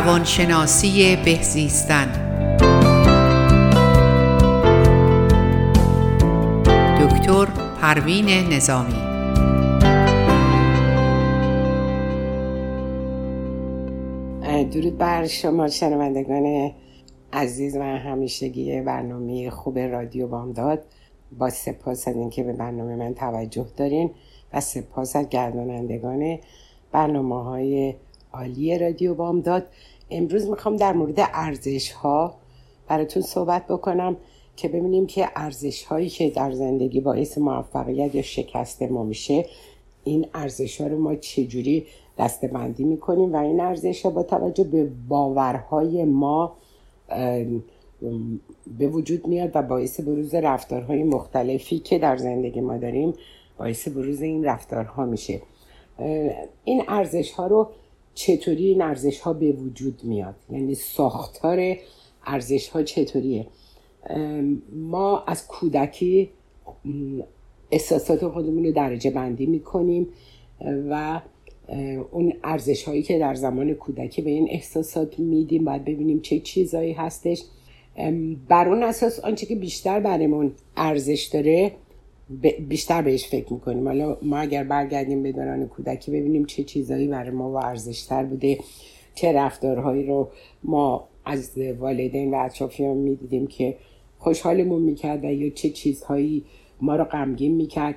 روانشناسی 0.00 1.16
بهزیستن 1.16 2.06
دکتر 7.00 7.46
پروین 7.80 8.28
نظامی. 8.28 8.94
درود 14.72 14.98
بر 14.98 15.26
شما 15.26 15.68
شنوندگان 15.68 16.72
عزیز 17.32 17.76
و 17.76 17.82
همیشگی 17.82 18.80
برنامه 18.80 19.50
خوب 19.50 19.78
رادیو 19.78 20.26
بامداد. 20.26 20.84
با 21.38 21.50
سپاس 21.50 22.08
از 22.08 22.16
اینکه 22.16 22.42
به 22.42 22.52
برنامه 22.52 22.96
من 22.96 23.14
توجه 23.14 23.66
دارین 23.76 24.10
و 24.52 24.60
سپاس 24.60 25.16
از 25.16 25.28
گردانندگان 25.28 26.38
برنامه 26.92 27.44
های 27.44 27.94
عالی 28.32 28.78
رادیو 28.78 29.14
بامداد 29.14 29.66
امروز 30.10 30.48
می‌خوام 30.48 30.76
در 30.76 30.92
مورد 30.92 31.14
ارزش 31.18 31.90
ها 31.90 32.34
براتون 32.88 33.22
صحبت 33.22 33.66
بکنم 33.66 34.16
که 34.56 34.68
ببینیم 34.68 35.06
که 35.06 35.28
ارزش 35.36 35.84
هایی 35.84 36.08
که 36.08 36.30
در 36.30 36.52
زندگی 36.52 37.00
باعث 37.00 37.38
موفقیت 37.38 38.14
یا 38.14 38.22
شکست 38.22 38.82
ما 38.82 39.04
میشه 39.04 39.46
این 40.04 40.26
ارزش 40.34 40.80
ها 40.80 40.86
رو 40.86 40.98
ما 40.98 41.14
چجوری 41.14 41.86
دسته 42.18 42.48
بندی 42.48 42.84
می‌کنیم 42.84 43.32
و 43.32 43.36
این 43.36 43.60
ارزش 43.60 44.02
ها 44.04 44.10
با 44.10 44.22
توجه 44.22 44.64
به 44.64 44.90
باورهای 45.08 46.04
ما 46.04 46.52
به 48.78 48.88
وجود 48.88 49.26
میاد 49.26 49.50
و 49.54 49.62
باعث 49.62 50.00
بروز 50.00 50.34
رفتارهای 50.34 51.04
مختلفی 51.04 51.78
که 51.78 51.98
در 51.98 52.16
زندگی 52.16 52.60
ما 52.60 52.76
داریم 52.76 53.14
باعث 53.58 53.88
بروز 53.88 54.22
این 54.22 54.44
رفتارها 54.44 55.06
میشه. 55.06 55.42
این 56.64 56.82
ارزش 56.88 57.30
ها 57.30 57.46
رو 57.46 57.68
چطوری 58.20 58.66
این 58.66 58.82
ارزش 58.82 59.20
ها 59.20 59.32
به 59.32 59.52
وجود 59.52 60.00
میاد؟ 60.04 60.34
یعنی 60.50 60.74
ساختار 60.74 61.76
ارزش 62.26 62.68
ها 62.68 62.82
چطوریه 62.82 63.46
ما 64.72 65.24
از 65.26 65.46
کودکی 65.46 66.30
احساسات 67.70 68.28
خودمون 68.28 68.64
رو 68.64 68.72
درجه 68.72 69.10
بندی 69.10 69.46
می‌کنیم 69.46 70.08
و 70.90 71.20
اون 72.10 72.32
ارزش 72.44 72.84
هایی 72.84 73.02
که 73.02 73.18
در 73.18 73.34
زمان 73.34 73.74
کودکی 73.74 74.22
به 74.22 74.30
این 74.30 74.48
احساسات 74.50 75.18
میدیم 75.18 75.64
باید 75.64 75.84
ببینیم 75.84 76.20
چه 76.20 76.40
چیزایی 76.40 76.92
هستش. 76.92 77.42
بر 78.48 78.68
اون 78.68 78.82
اساس 78.82 79.20
آنچه 79.20 79.46
که 79.46 79.54
بیشتر 79.54 80.00
برمون 80.00 80.52
ارزش 80.76 81.30
داره 81.32 81.72
بیشتر 82.68 83.02
بهش 83.02 83.26
فکر 83.26 83.52
می‌کنیم. 83.52 83.88
حالا 83.88 84.16
ما 84.22 84.38
اگر 84.38 84.64
برگردیم 84.64 85.22
به 85.22 85.32
دوران 85.32 85.68
کودکی 85.68 86.10
ببینیم 86.10 86.44
چه 86.44 86.62
چیزایی 86.62 87.08
برای 87.08 87.30
ما 87.30 87.50
و 87.50 87.56
ارزشتر 87.56 88.24
بوده 88.24 88.58
چه 89.14 89.32
رفتارهایی 89.32 90.06
رو 90.06 90.28
ما 90.64 91.08
از 91.24 91.58
والدین 91.78 92.34
و 92.34 92.36
اطرافیان 92.38 92.96
می‌دیدیم 92.96 93.46
که 93.46 93.76
خوشحالمون 94.18 94.82
می‌کرد 94.82 95.24
و 95.24 95.32
یا 95.32 95.50
چه 95.50 95.70
چیزهایی 95.70 96.44
ما 96.80 96.96
رو 96.96 97.04
غمگین 97.04 97.54
می‌کرد. 97.54 97.94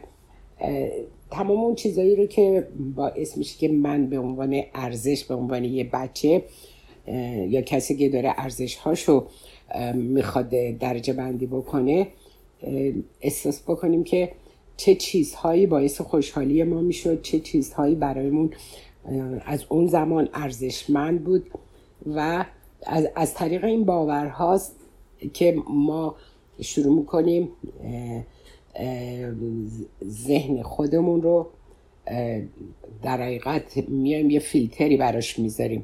تمام 1.32 1.58
اون 1.60 1.76
چیزایی 1.76 2.16
رو 2.16 2.26
که 2.26 2.68
باعث 2.96 3.38
میشه 3.38 3.58
که 3.60 3.68
من 3.68 4.08
به 4.08 4.20
عنوان 4.20 4.62
ارزش 4.74 5.24
به 5.24 5.36
عنوان 5.36 5.64
یه 5.64 5.84
بچه 5.84 6.44
یا 7.48 7.62
کسی 7.62 7.98
که 7.98 8.10
داره 8.10 8.34
ارزش 8.38 8.76
هاشو 8.76 9.26
می‌خواد 9.94 10.50
درجه 10.80 11.14
بندی 11.14 11.46
بکنه 11.46 12.08
احساس 13.22 13.62
بکنیم 13.62 14.04
که 14.04 14.32
چه 14.78 14.96
چیزهایی 14.96 15.68
باعث 15.68 16.02
خوشحالی 16.02 16.64
ما 16.64 16.82
می‌شد 16.82 17.22
چه 17.22 17.40
چیزهایی 17.40 17.96
برایمون 17.96 18.54
از 19.46 19.66
اون 19.70 19.88
زمان 19.88 20.30
ارزشمند 20.34 21.24
بود 21.24 21.50
و 22.06 22.46
از, 22.86 23.08
از 23.16 23.34
طریق 23.34 23.64
این 23.64 23.86
باورهاست 23.86 24.76
که 25.34 25.56
ما 25.70 26.16
شروع 26.62 26.96
می‌کنیم 26.96 27.50
ذهن 30.06 30.62
خودمون 30.62 31.22
رو 31.22 31.48
در 33.04 33.22
حقیقت 33.22 33.78
میایم 33.78 34.30
یه 34.30 34.40
فیلتری 34.40 34.98
براش 34.98 35.40
می‌ذاریم. 35.40 35.84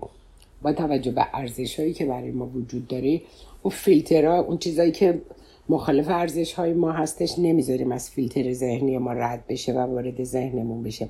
با 0.62 0.74
توجه 0.74 1.12
به 1.12 1.26
ارزش 1.34 1.80
هایی 1.80 1.94
که 1.94 2.06
برای 2.06 2.32
ما 2.32 2.46
وجود 2.46 2.88
داره 2.88 3.22
اون 3.62 3.74
فیلترها 3.74 4.40
اون 4.40 4.58
چیزایی 4.58 4.92
که 4.92 5.22
مخالف 5.70 6.10
ارزش 6.10 6.54
های 6.54 6.74
ما 6.74 6.92
هستش 6.92 7.40
نمی‌ذاریم 7.40 7.92
از 7.92 8.10
فیلتر 8.10 8.54
ذهنی 8.54 8.98
ما 8.98 9.14
رد 9.14 9.44
بشه 9.48 9.74
و 9.74 9.78
وارد 9.78 10.24
ذهنمون 10.24 10.84
بشه. 10.84 11.10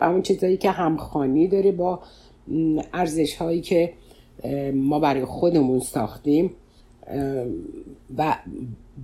و 0.00 0.04
اون 0.04 0.22
چیزایی 0.22 0.56
که 0.56 0.70
همخانی 0.70 1.48
داره 1.48 1.72
با 1.72 2.00
ارزش 2.92 3.34
هایی 3.34 3.60
که 3.60 3.92
ما 4.74 4.98
برای 4.98 5.24
خودمون 5.24 5.80
ساختیم 5.80 6.50
و 8.18 8.36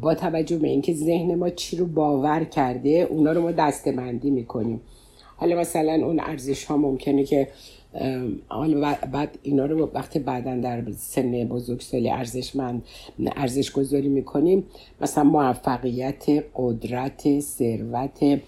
با 0.00 0.14
توجه 0.14 0.58
به 0.58 0.68
اینکه 0.68 0.94
ذهن 0.94 1.34
ما 1.34 1.50
چی 1.50 1.76
رو 1.76 1.86
باور 1.86 2.44
کرده 2.44 2.90
اونا 3.10 3.32
رو 3.32 3.42
ما 3.42 3.52
دستبندی 3.52 4.30
می‌کنیم. 4.30 4.80
حالا 5.36 5.56
مثلا 5.56 6.06
اون 6.06 6.20
ارزش 6.20 6.64
ها 6.64 6.76
ممکنه 6.76 7.24
که 7.24 7.48
حالا 8.48 8.94
بعد 9.12 9.38
اینا 9.42 9.66
رو 9.66 9.90
وقتی 9.94 10.18
بعدا 10.18 10.56
در 10.56 10.92
سن 10.92 11.44
بزرگسالی 11.44 12.10
ارزشمند 12.10 12.82
ارزش 13.36 13.72
گذاری 13.72 14.08
می‌کنیم 14.08 14.64
مثلا 15.00 15.24
موفقیت 15.24 16.44
قدرت 16.54 17.40
ثروت 17.40 18.40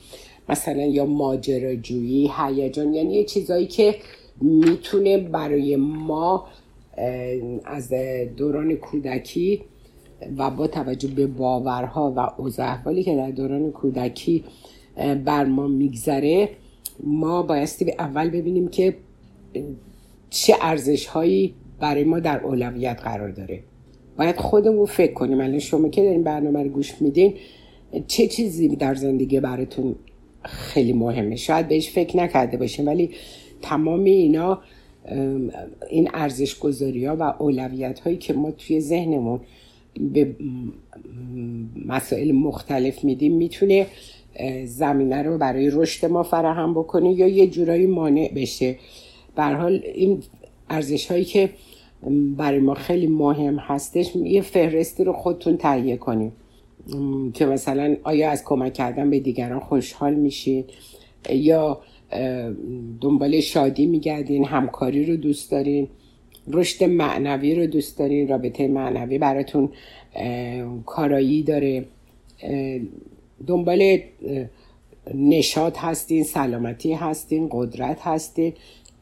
مثلا 0.48 0.82
یا 0.82 1.06
ماجراجویی 1.06 2.30
هیجان 2.38 2.94
یعنی 2.94 3.14
یه 3.14 3.24
چیزایی 3.24 3.66
که 3.66 3.94
می‌تونه 4.40 5.18
برای 5.18 5.76
ما 5.76 6.46
از 7.64 7.92
دوران 8.36 8.74
کودکی 8.74 9.60
و 10.38 10.50
با 10.50 10.66
توجه 10.66 11.08
به 11.08 11.26
باورها 11.26 12.12
و 12.16 12.40
اوضاع 12.42 13.02
که 13.04 13.16
در 13.16 13.30
دوران 13.30 13.72
کودکی 13.72 14.44
بر 15.24 15.44
ما 15.44 15.66
میگذره 15.66 16.48
ما 17.04 17.42
بایستی 17.42 17.92
اول 17.98 18.30
ببینیم 18.30 18.68
که 18.68 18.94
چه 20.30 20.54
ارزش 20.60 21.06
هایی 21.06 21.54
برای 21.80 22.04
ما 22.04 22.20
در 22.20 22.44
اولویت 22.44 23.00
قرار 23.02 23.30
داره. 23.30 23.62
باید 24.18 24.36
خودمون 24.36 24.86
فکر 24.86 25.12
کنیم. 25.12 25.40
الان 25.40 25.58
شما 25.58 25.88
که 25.88 26.02
دارین 26.02 26.22
برنامه 26.22 26.62
رو 26.62 26.68
گوش 26.68 27.02
میدین 27.02 27.34
چه 28.06 28.26
چیزی 28.26 28.68
در 28.68 28.94
زندگی 28.94 29.40
براتون 29.40 29.94
خیلی 30.44 30.92
مهمه؟ 30.92 31.36
شاید 31.36 31.68
بهش 31.68 31.90
فکر 31.90 32.16
نکرده 32.16 32.56
باشیم 32.56 32.86
ولی 32.86 33.10
تمام 33.62 34.04
اینا 34.04 34.60
این 35.90 36.10
ارزش 36.14 36.58
گذاری 36.58 37.04
ها 37.04 37.16
و 37.16 37.22
اولویت 37.22 38.00
هایی 38.00 38.16
که 38.16 38.32
ما 38.32 38.50
توی 38.50 38.80
ذهنمون 38.80 39.40
به 40.12 40.36
مسائل 41.86 42.32
مختلف 42.32 43.04
میدیم 43.04 43.36
می‌تونه 43.36 43.86
زمینه 44.64 45.22
رو 45.22 45.38
برای 45.38 45.70
رشد 45.72 46.06
ما 46.06 46.22
فراهم 46.22 46.74
بکنه 46.74 47.12
یا 47.12 47.26
یه 47.28 47.46
جورایی 47.46 47.86
مانع 47.86 48.32
بشه. 48.36 48.76
به 49.36 49.42
حال 49.42 49.82
این 49.94 50.22
ارزش 50.70 51.10
هایی 51.10 51.24
که 51.24 51.50
برای 52.36 52.58
ما 52.58 52.74
خیلی 52.74 53.06
مهم 53.06 53.56
هستش 53.56 54.16
یه 54.16 54.40
فهرستی 54.40 55.04
رو 55.04 55.12
خودتون 55.12 55.56
تهیه 55.56 55.96
کنیم 55.96 56.32
که 57.34 57.46
مثلا 57.46 57.96
آیا 58.02 58.30
از 58.30 58.44
کمک 58.44 58.72
کردن 58.72 59.10
به 59.10 59.20
دیگران 59.20 59.60
خوشحال 59.60 60.14
میشین؟ 60.14 60.64
یا 61.30 61.80
دنبال 63.00 63.40
شادی 63.40 63.86
میگردین 63.86 64.44
همکاری 64.44 65.06
رو 65.06 65.16
دوست 65.16 65.50
دارین؟ 65.50 65.88
رشد 66.48 66.84
معنوی 66.84 67.54
رو 67.54 67.66
دوست 67.66 67.98
دارین؟ 67.98 68.28
رابطه 68.28 68.68
معنوی 68.68 69.18
براتون 69.18 69.68
کارایی 70.86 71.42
داره؟ 71.42 71.84
دنبال 73.46 73.98
نشاد 75.14 75.76
هستین 75.76 76.24
سلامتی 76.24 76.92
هستین 76.92 77.48
قدرت 77.52 77.98
هستین؟ 78.00 78.52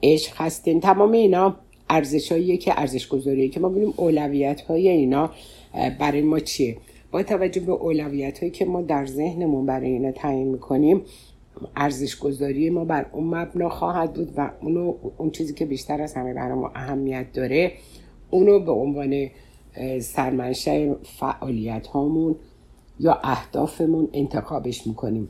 عشق 0.02 0.32
هستین 0.36 0.80
تمام 0.80 1.12
اینا 1.12 1.56
ارزش 1.90 2.32
که 2.32 2.80
ارزش 2.80 3.08
گذاریه 3.08 3.48
که 3.48 3.60
ما 3.60 3.68
ببینیم 3.68 3.94
اولویت 3.96 4.60
های 4.60 4.88
اینا 4.88 5.30
برای 5.98 6.22
ما 6.22 6.38
چیه؟ 6.40 6.76
با 7.10 7.22
توجه 7.22 7.60
به 7.60 7.72
اولویت 7.72 8.38
هایی 8.38 8.52
که 8.52 8.64
ما 8.64 8.82
در 8.82 9.06
ذهنمون 9.06 9.66
برای 9.66 9.90
اینا 9.90 10.12
تعیین 10.12 10.48
می‌کنیم 10.48 11.02
ارزش 11.76 12.16
گذاری 12.18 12.70
ما 12.70 12.84
بر 12.84 13.06
اون 13.12 13.24
مبنا 13.24 13.68
خواهد 13.68 14.12
بود 14.12 14.32
و 14.36 14.50
اونو 14.62 14.94
اون 15.18 15.30
چیزی 15.30 15.54
که 15.54 15.66
بیشتر 15.66 16.02
از 16.02 16.14
همه 16.14 16.34
برای 16.34 16.58
ما 16.58 16.72
اهمیت 16.74 17.32
داره 17.32 17.72
اونو 18.30 18.58
به 18.58 18.72
عنوان 18.72 19.30
سرمنشه 20.00 20.96
فعالیت 21.02 21.86
هامون 21.86 22.36
یا 23.00 23.20
اهدافمون 23.22 24.08
انتخابش 24.12 24.86
می‌کنیم. 24.86 25.28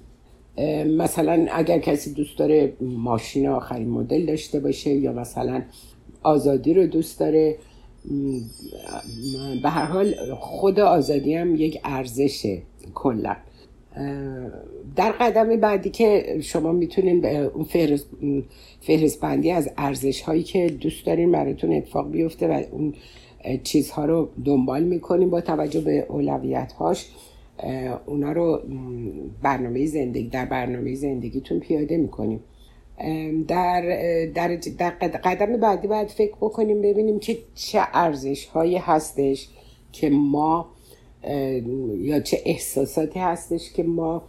مثلا 0.86 1.46
اگر 1.52 1.78
کسی 1.78 2.12
دوست 2.12 2.38
داره 2.38 2.72
ماشین 2.80 3.48
آخرین 3.48 3.88
مدل 3.88 4.26
داشته 4.26 4.60
باشه 4.60 4.90
یا 4.90 5.12
مثلا 5.12 5.62
آزادی 6.22 6.74
رو 6.74 6.86
دوست 6.86 7.20
داره 7.20 7.56
به 9.62 9.68
هر 9.68 9.84
حال 9.84 10.14
خود 10.34 10.80
آزادی 10.80 11.34
هم 11.34 11.56
یک 11.56 11.80
ارزشه 11.84 12.62
کلا. 12.94 13.36
در 14.96 15.12
قدم 15.12 15.56
بعدی 15.56 15.90
که 15.90 16.38
شما 16.42 16.72
می‌تونین 16.72 17.26
اون 17.26 17.64
فهرست 18.80 19.20
بندی 19.20 19.50
از 19.50 19.70
ارزش 19.76 20.20
هایی 20.20 20.42
که 20.42 20.68
دوست 20.68 21.06
دارین 21.06 21.32
براتون 21.32 21.72
اتفاق 21.72 22.10
بیفته 22.10 22.48
و 22.48 22.62
اون 22.72 22.94
چیزها 23.62 24.04
رو 24.04 24.28
دنبال 24.44 24.82
می‌کنیم 24.82 25.30
با 25.30 25.40
توجه 25.40 25.80
به 25.80 26.06
اولویت 26.08 26.72
هاش 26.72 27.06
اونا 28.06 28.32
رو 28.32 28.62
برنامه 29.42 29.86
زندگی 29.86 30.28
در 30.28 30.44
برنامه 30.44 30.94
زندگیتون 30.94 31.60
پیاده 31.60 31.96
می‌کنیم. 31.96 32.40
در, 33.48 33.82
در, 34.34 34.56
قدم 35.24 35.56
بعدی 35.56 35.88
باید 35.88 36.08
فکر 36.08 36.34
بکنیم 36.40 36.82
ببینیم 36.82 37.18
که 37.18 37.38
چه 37.54 37.80
ارزش 37.92 38.46
هایی 38.46 38.76
هستش 38.76 39.48
که 39.92 40.10
ما 40.10 40.68
یا 41.98 42.20
چه 42.20 42.42
احساساتی 42.44 43.18
هستش 43.18 43.72
که 43.72 43.82
ما 43.82 44.22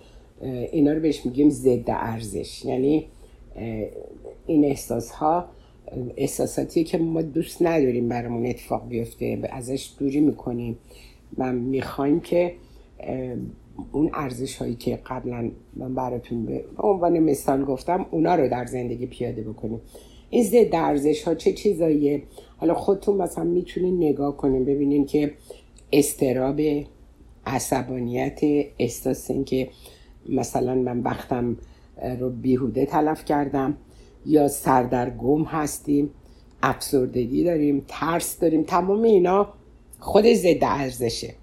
اینا 0.71 0.93
رو 0.93 0.99
بهش 0.99 1.25
میگیم 1.25 1.49
ضد 1.49 1.89
ارزش. 1.89 2.65
یعنی 2.65 3.05
این 4.47 4.65
احساس 4.65 5.11
ها 5.11 5.45
احساساتی 6.17 6.83
که 6.83 6.97
ما 6.97 7.21
دوست 7.21 7.61
نداریم 7.61 8.09
برامون 8.09 8.45
اتفاق 8.45 8.87
بیفته 8.87 9.39
ازش 9.51 9.89
دوری 9.99 10.19
می‌کنیم. 10.19 10.77
و 11.37 11.53
می‌خوایم 11.53 12.19
که 12.19 12.53
اون 13.91 14.09
ارزش 14.13 14.55
هایی 14.55 14.75
که 14.75 14.99
قبلا 15.05 15.51
من 15.75 15.95
براتون 15.95 16.45
به 16.45 16.65
عنوان 16.77 17.19
مثال 17.19 17.65
گفتم 17.65 18.05
اونا 18.11 18.35
رو 18.35 18.49
در 18.49 18.65
زندگی 18.65 19.05
پیاده 19.05 19.41
بکنیم. 19.41 19.81
این 20.29 20.43
ضد 20.43 20.75
ارزش 20.75 21.23
ها 21.23 21.35
چه 21.35 21.53
چیزاییه؟ 21.53 22.23
حالا 22.57 22.73
خودتون 22.73 23.17
مثلا 23.17 23.43
می‌تونین 23.43 23.97
نگاه 23.97 24.37
کنیم 24.37 24.65
ببینین 24.65 25.05
که 25.05 25.33
استراب 25.91 26.61
عصبانیت 27.45 28.39
احساس 28.79 29.31
که 29.31 29.69
مثلا 30.29 30.75
من 30.75 30.99
وقتم 30.99 31.57
رو 32.19 32.29
بیهوده 32.29 32.85
تلف 32.85 33.25
کردم 33.25 33.77
یا 34.25 34.47
سردرگم 34.47 35.43
هستیم 35.43 36.09
افسردگی 36.63 37.43
داریم 37.43 37.85
ترس 37.87 38.39
داریم 38.39 38.63
تمام 38.63 39.01
اینا 39.01 39.53
خود 39.99 40.33
ضد 40.33 40.57
ارزشه. 40.61 41.35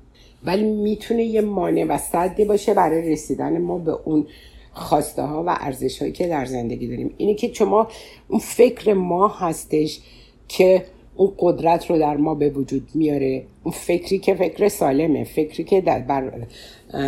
ولی 0.46 0.64
می‌تونه 0.64 1.24
یه 1.24 1.40
مانع 1.40 1.84
و 1.84 1.98
صدی 1.98 2.44
باشه 2.44 2.74
برای 2.74 3.12
رسیدن 3.12 3.58
ما 3.58 3.78
به 3.78 3.92
اون 4.04 4.26
خواسته 4.72 5.22
ها 5.22 5.44
و 5.46 5.56
ارزش 5.60 5.98
هایی 5.98 6.12
که 6.12 6.28
در 6.28 6.44
زندگی 6.44 6.88
داریم. 6.88 7.14
اینه 7.16 7.34
که 7.34 7.52
شما 7.52 7.88
اون 8.28 8.40
فکر 8.40 8.92
ما 8.92 9.28
هستش 9.28 10.00
که 10.48 10.84
اون 11.16 11.32
قدرت 11.38 11.90
رو 11.90 11.98
در 11.98 12.16
ما 12.16 12.34
به 12.34 12.50
وجود 12.50 12.88
میاره. 12.94 13.42
اون 13.64 13.72
فکری 13.72 14.18
که 14.18 14.34
فکر 14.34 14.68
سالمه 14.68 15.24
فکری 15.24 15.64
که 15.64 15.80
در, 15.80 15.98
بر 15.98 16.32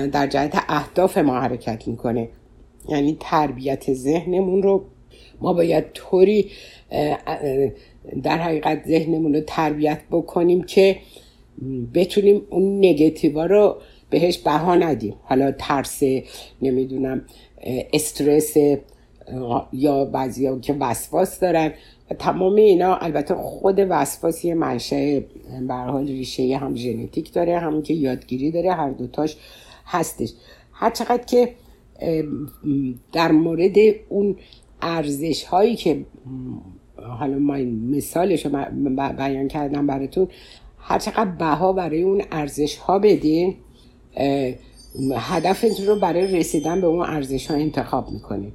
در 0.07 0.27
جهت 0.27 0.65
اهداف 0.69 1.19
ما 1.19 1.41
حرکت 1.41 1.89
می‌کنه. 1.89 2.29
یعنی 2.89 3.17
تربیت 3.21 3.95
ذهنمون 3.95 4.63
رو 4.63 4.85
ما 5.41 5.53
باید 5.53 5.85
طوری 5.95 6.51
در 8.23 8.39
حقیقت 8.39 8.85
ذهنمون 8.87 9.35
رو 9.35 9.41
تربیت 9.41 10.01
بکنیم 10.11 10.63
که 10.63 10.97
بتونیم 11.95 12.43
اون 12.51 12.79
نگتیوا 12.79 13.47
رو 13.47 13.77
بهش 14.11 14.39
بها 14.39 14.75
ندیم. 14.75 15.15
حالا 15.23 15.53
ترس 15.59 16.03
نمی‌دونم 16.63 17.25
استرس 17.93 18.57
یا 19.73 20.05
بعضی 20.05 20.61
که 20.61 20.73
وسواس 20.73 21.41
دارن. 21.41 21.73
و 22.11 22.15
تمام 22.15 22.55
اینا 22.55 22.97
البته 22.97 23.35
خود 23.35 23.77
وسواس 23.79 24.45
یه 24.45 24.55
منشه 24.55 25.25
حال 25.69 26.07
ریشه 26.07 26.57
هم 26.57 26.77
ژنتیک 26.77 27.33
داره 27.33 27.59
هم 27.59 27.83
که 27.83 27.95
یادگیری 27.95 28.51
داره 28.51 28.73
هر 28.73 28.91
دوتاش 28.91 29.37
هستش. 29.87 30.33
هر 30.73 30.91
چقدر 30.91 31.25
که 31.25 31.55
در 33.13 33.33
مورد 33.33 33.77
اون 34.09 34.37
ارزش 34.83 35.45
هایی 35.45 35.77
که 35.77 36.05
حالا 36.97 37.39
ما 37.39 37.57
مثالش 37.97 38.47
رو 38.47 38.53
بیان 39.19 39.49
کردم 39.49 39.87
براتون 39.87 40.29
هر 40.89 40.99
چقدر 40.99 41.31
بها 41.31 41.73
برای 41.73 42.03
اون 42.03 42.23
ارزش 42.33 42.77
ها 42.77 42.99
بدین 42.99 43.55
هدفتون 45.17 45.87
رو 45.87 46.01
برای 46.01 46.39
رسیدن 46.39 46.81
به 46.81 46.87
اون 46.87 47.01
ارزش 47.01 47.51
ها 47.51 47.57
انتخاب 47.57 48.11
می‌کنید 48.11 48.53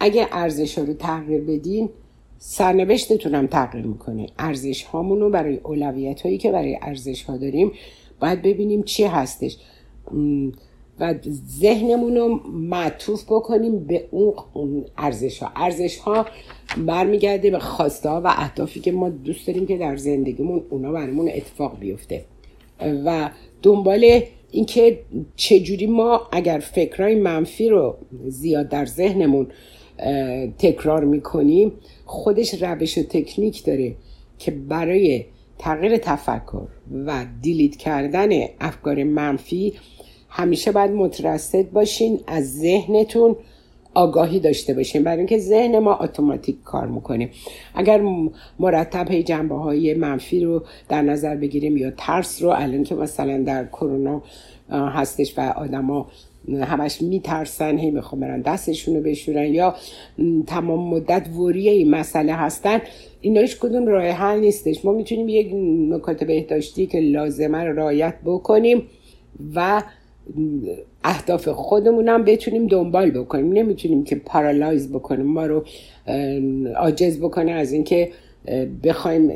اگه 0.00 0.28
ارزش 0.32 0.78
ها 0.78 0.84
رو 0.84 0.94
تغییر 0.94 1.40
بدین 1.40 1.90
سرنوشتتون 2.38 3.34
هم 3.34 3.46
تغییر 3.46 3.86
می‌کنه. 3.86 4.26
ارزش 4.38 4.82
هامون 4.82 5.20
رو 5.20 5.30
برای 5.30 5.56
اولویت 5.56 6.22
هایی 6.22 6.38
که 6.38 6.52
برای 6.52 6.78
ارزش 6.82 7.22
ها 7.22 7.36
داریم 7.36 7.72
باید 8.20 8.42
ببینیم 8.42 8.82
چی 8.82 9.04
هستش. 9.04 9.56
و 11.00 11.14
ذهنمون 11.60 12.16
رو 12.16 12.40
معطوف 12.52 13.24
بکنیم 13.24 13.78
به 13.78 14.08
اون 14.52 14.84
ارزش 14.98 15.38
ها 15.38 15.50
ارزش 15.56 15.98
ها 15.98 16.26
برمیگرده 16.86 17.50
به 17.50 17.58
خواسته 17.58 18.08
ها 18.08 18.20
و 18.20 18.26
اهدافی 18.26 18.80
که 18.80 18.92
ما 18.92 19.08
دوست 19.08 19.46
داریم 19.46 19.66
که 19.66 19.78
در 19.78 19.96
زندگیمون 19.96 20.62
اونا 20.70 20.92
برامون 20.92 21.28
اتفاق 21.28 21.78
بیفته. 21.78 22.24
و 23.04 23.30
دنبال 23.62 24.20
اینکه 24.50 24.98
چجوری 25.36 25.86
ما 25.86 26.28
اگر 26.32 26.58
فکرهای 26.58 27.14
منفی 27.14 27.68
رو 27.68 27.96
زیاد 28.28 28.68
در 28.68 28.86
ذهنمون 28.86 29.46
تکرار 30.58 31.04
می‌کنیم 31.04 31.72
خودش 32.04 32.62
روش 32.62 32.98
و 32.98 33.02
تکنیک 33.02 33.64
داره 33.64 33.94
که 34.38 34.50
برای 34.50 35.24
تغییر 35.58 35.96
تفکر 35.96 36.66
و 37.06 37.26
دیلیت 37.42 37.76
کردن 37.76 38.28
افکار 38.60 39.04
منفی 39.04 39.72
همیشه 40.30 40.72
باید 40.72 40.90
مترصد 40.90 41.70
باشین 41.70 42.20
از 42.26 42.58
ذهنتون 42.58 43.36
آگاهی 43.94 44.40
داشته 44.40 44.74
باشین. 44.74 45.04
برای 45.04 45.18
اینکه 45.18 45.38
ذهن 45.38 45.78
ما 45.78 45.94
اتوماتیک 45.94 46.62
کار 46.62 46.86
می‌کنه. 46.86 47.30
اگر 47.74 48.02
مرتب 48.58 49.10
هی 49.10 49.22
جنبه 49.22 49.54
های 49.54 49.94
منفی 49.94 50.44
رو 50.44 50.62
در 50.88 51.02
نظر 51.02 51.36
بگیریم 51.36 51.76
یا 51.76 51.90
ترس 51.96 52.42
رو 52.42 52.48
الان 52.48 52.82
که 52.82 52.94
مثلا 52.94 53.42
در 53.42 53.66
کرونا 53.66 54.22
هستش 54.70 55.38
و 55.38 55.40
آدما 55.40 56.06
همش 56.48 57.02
میترسن 57.02 57.78
هی 57.78 57.90
می‌خوام 57.90 58.20
برن 58.20 58.40
دستشون 58.40 58.94
رو 58.94 59.02
بشورن 59.02 59.54
یا 59.54 59.74
تمام 60.46 60.94
مدت 60.94 61.28
وری 61.28 61.68
این 61.68 61.90
مسئله 61.90 62.32
هستن 62.34 62.80
این 63.20 63.36
هیچ 63.36 63.58
کدوم 63.58 63.86
راه 63.86 64.04
حل 64.04 64.40
نیستش. 64.40 64.84
ما 64.84 64.92
می‌تونیم 64.92 65.28
یک 65.28 65.52
نکات 65.94 66.24
بهداشتی 66.24 66.86
که 66.86 67.00
لازمه 67.00 67.58
رو 67.58 67.76
رعایت 67.76 68.14
بکنیم 68.24 68.82
و 69.54 69.82
اهداف 71.04 71.48
خودمون 71.48 72.08
هم 72.08 72.24
بتونیم 72.24 72.66
دنبال 72.66 73.10
بکنیم. 73.10 73.52
نمی‌تونیم 73.52 74.04
که 74.04 74.16
پارالایز 74.16 74.92
بکنیم. 74.92 75.26
ما 75.26 75.46
رو 75.46 75.64
عاجز 76.76 77.18
بکنه 77.18 77.52
از 77.52 77.72
اینکه 77.72 78.10
بخوایم 78.84 79.28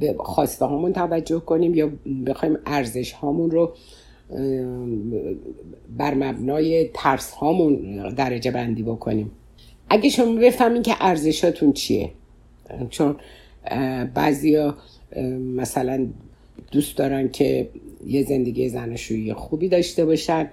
به 0.00 0.14
خواسته 0.18 0.64
هامون 0.64 0.92
توجه 0.92 1.40
کنیم 1.40 1.74
یا 1.74 1.90
بخوایم 2.26 2.58
ارزش 2.66 3.12
هامون 3.12 3.50
رو 3.50 3.72
بر 5.98 6.14
مبنای 6.14 6.90
ترس 6.94 7.30
هامون 7.30 8.08
درجه 8.14 8.50
بندی 8.50 8.82
بکنیم. 8.82 9.30
اگه 9.90 10.08
شما 10.08 10.34
بفهمین 10.34 10.82
که 10.82 10.94
ارزشاتون 11.00 11.72
چیه 11.72 12.10
چون 12.90 13.16
بعضیا 14.14 14.74
مثلا 15.56 16.06
دوست 16.72 16.96
دارن 16.96 17.28
که 17.28 17.68
یه 18.06 18.22
زندگی 18.22 18.68
زناشویی 18.68 19.32
خوبی 19.32 19.68
داشته 19.68 20.04
باشن 20.04 20.50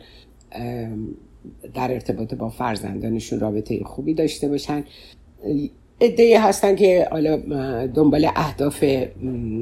در 1.73 1.93
ارتباط 1.93 2.33
با 2.33 2.49
فرزندانشون 2.49 3.39
رابطه 3.39 3.83
خوبی 3.83 4.13
داشته 4.13 4.47
باشن. 4.47 4.83
ادهی 6.01 6.33
هستن 6.33 6.75
که 6.75 7.07
حالا 7.11 7.37
دنبال 7.87 8.25
اهداف 8.35 8.83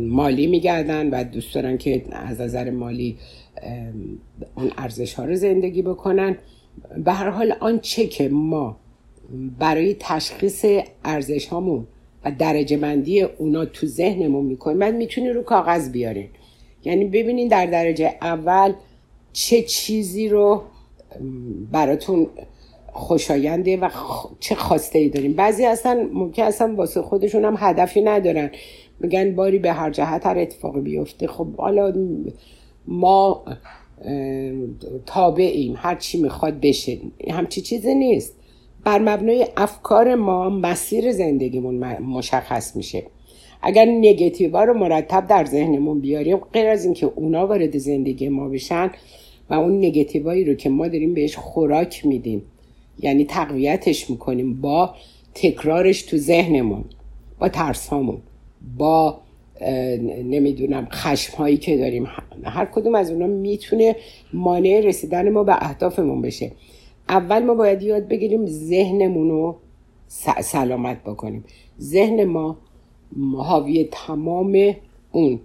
مالی 0.10 0.48
میگردن 0.48 1.10
و 1.10 1.24
دوست 1.24 1.56
دارن 1.56 1.78
که 1.78 2.04
از 2.12 2.42
نظر 2.42 2.70
مالی 2.70 3.18
اون 4.56 4.72
ارزش 4.78 5.14
ها 5.14 5.26
رو 5.26 5.36
زندگی 5.36 5.82
بکنن. 5.82 6.38
به 7.06 7.12
هر 7.12 7.30
حال 7.30 7.54
آنچه 7.60 8.08
که 8.08 8.30
ما 8.30 8.78
برای 9.60 9.96
تشخیص 10.00 10.66
ارزش 11.06 11.48
هامون 11.48 11.88
و 12.26 12.32
درجه 12.40 12.78
بندی 12.78 13.22
اونا 13.22 13.66
تو 13.66 13.88
ذهنمون 13.88 14.46
می‌کنیم 14.46 14.80
بعد 14.80 14.96
می‌تونی 14.96 15.30
رو 15.30 15.42
کاغذ 15.42 15.90
بیارین. 15.92 16.28
یعنی 16.84 17.06
ببینین 17.06 17.48
در 17.48 17.66
درجه 17.66 18.16
اول 18.22 18.74
چه 19.34 19.62
چیزی 19.62 20.30
رو 20.30 20.62
براتون 21.72 22.28
خوشاینده 22.88 23.78
و 23.78 23.90
چه 24.40 24.56
خواسته 24.56 25.00
ای 25.00 25.10
داریم 25.10 25.34
بعضی 25.34 25.66
اصلا 25.66 26.10
ممکن 26.14 26.44
اصلا 26.44 26.76
واسه 26.76 27.02
خودشون 27.02 27.46
هم 27.46 27.56
هدفی 27.58 28.02
ندارن. 28.02 28.52
میگن 29.00 29.36
باری 29.36 29.60
به 29.60 29.74
هر 29.74 29.90
جهت 29.90 30.26
هر 30.26 30.38
اتفاقی 30.38 30.82
بیفته. 30.82 31.28
خب 31.28 31.56
حالا 31.58 31.94
ما 32.88 33.46
تابعیم. 35.06 35.74
هر 35.78 35.96
چی 35.96 36.22
می‌خواد 36.22 36.60
بشه. 36.60 36.98
همچی 37.30 37.62
چیزی 37.62 37.96
نیست. 37.96 38.36
بر 38.84 39.00
مبنای 39.00 39.48
افکار 39.58 40.16
ما 40.16 40.50
مسیر 40.50 41.12
زندگیمون 41.12 41.98
مشخص 41.98 42.76
میشه. 42.76 43.04
اگر 43.62 43.86
نگتیوا 43.86 44.64
رو 44.64 44.74
مرتب 44.74 45.28
در 45.28 45.46
ذهنمون 45.46 46.00
بیاریم 46.00 46.38
غیر 46.38 46.68
از 46.68 46.86
اینکه 46.86 47.06
اونا 47.16 47.48
وارد 47.48 47.78
زندگی 47.78 48.30
ما 48.30 48.50
بشن 48.50 48.92
و 49.50 49.54
اون 49.54 49.78
نگتیوایی 49.78 50.44
رو 50.44 50.54
که 50.54 50.70
ما 50.70 50.88
داریم 50.88 51.14
بهش 51.14 51.36
خوراک 51.36 52.06
میدیم 52.06 52.42
یعنی 53.00 53.26
تقویتش 53.26 54.10
می‌کنیم 54.10 54.62
با 54.62 54.96
تکرارش 55.34 56.02
تو 56.02 56.18
ذهنمون 56.18 56.84
با 57.40 57.50
ترسامون 57.50 58.18
با 58.78 59.20
نمی‌دونم 60.24 60.88
خشم 60.92 61.38
هایی 61.38 61.58
که 61.58 61.78
داریم 61.78 62.08
هر 62.44 62.66
کدوم 62.66 62.96
از 62.96 63.12
اونا 63.12 63.28
می‌تونه 63.28 63.96
مانع 64.34 64.82
رسیدن 64.84 65.30
ما 65.30 65.44
به 65.44 65.54
اهدافمون 65.66 66.22
بشه. 66.22 66.52
اول 67.10 67.44
ما 67.44 67.54
باید 67.54 67.82
یاد 67.82 68.08
بگیریم 68.08 68.46
ذهنمون 68.46 69.30
رو 69.30 69.56
سلامت 70.42 71.04
بکنیم. 71.04 71.44
ذهن 71.80 72.24
ما 72.24 72.58
حاوی 73.38 73.88
تمام 73.92 74.76
اون 75.12 75.40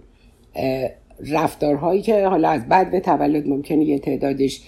رفتارهایی 1.19 2.01
که 2.01 2.27
حالا 2.27 2.49
از 2.49 2.69
بعد 2.69 2.91
به 2.91 2.99
تولد 2.99 3.47
ممکنه 3.47 3.83
یه 3.83 3.99
تعدادش 3.99 4.61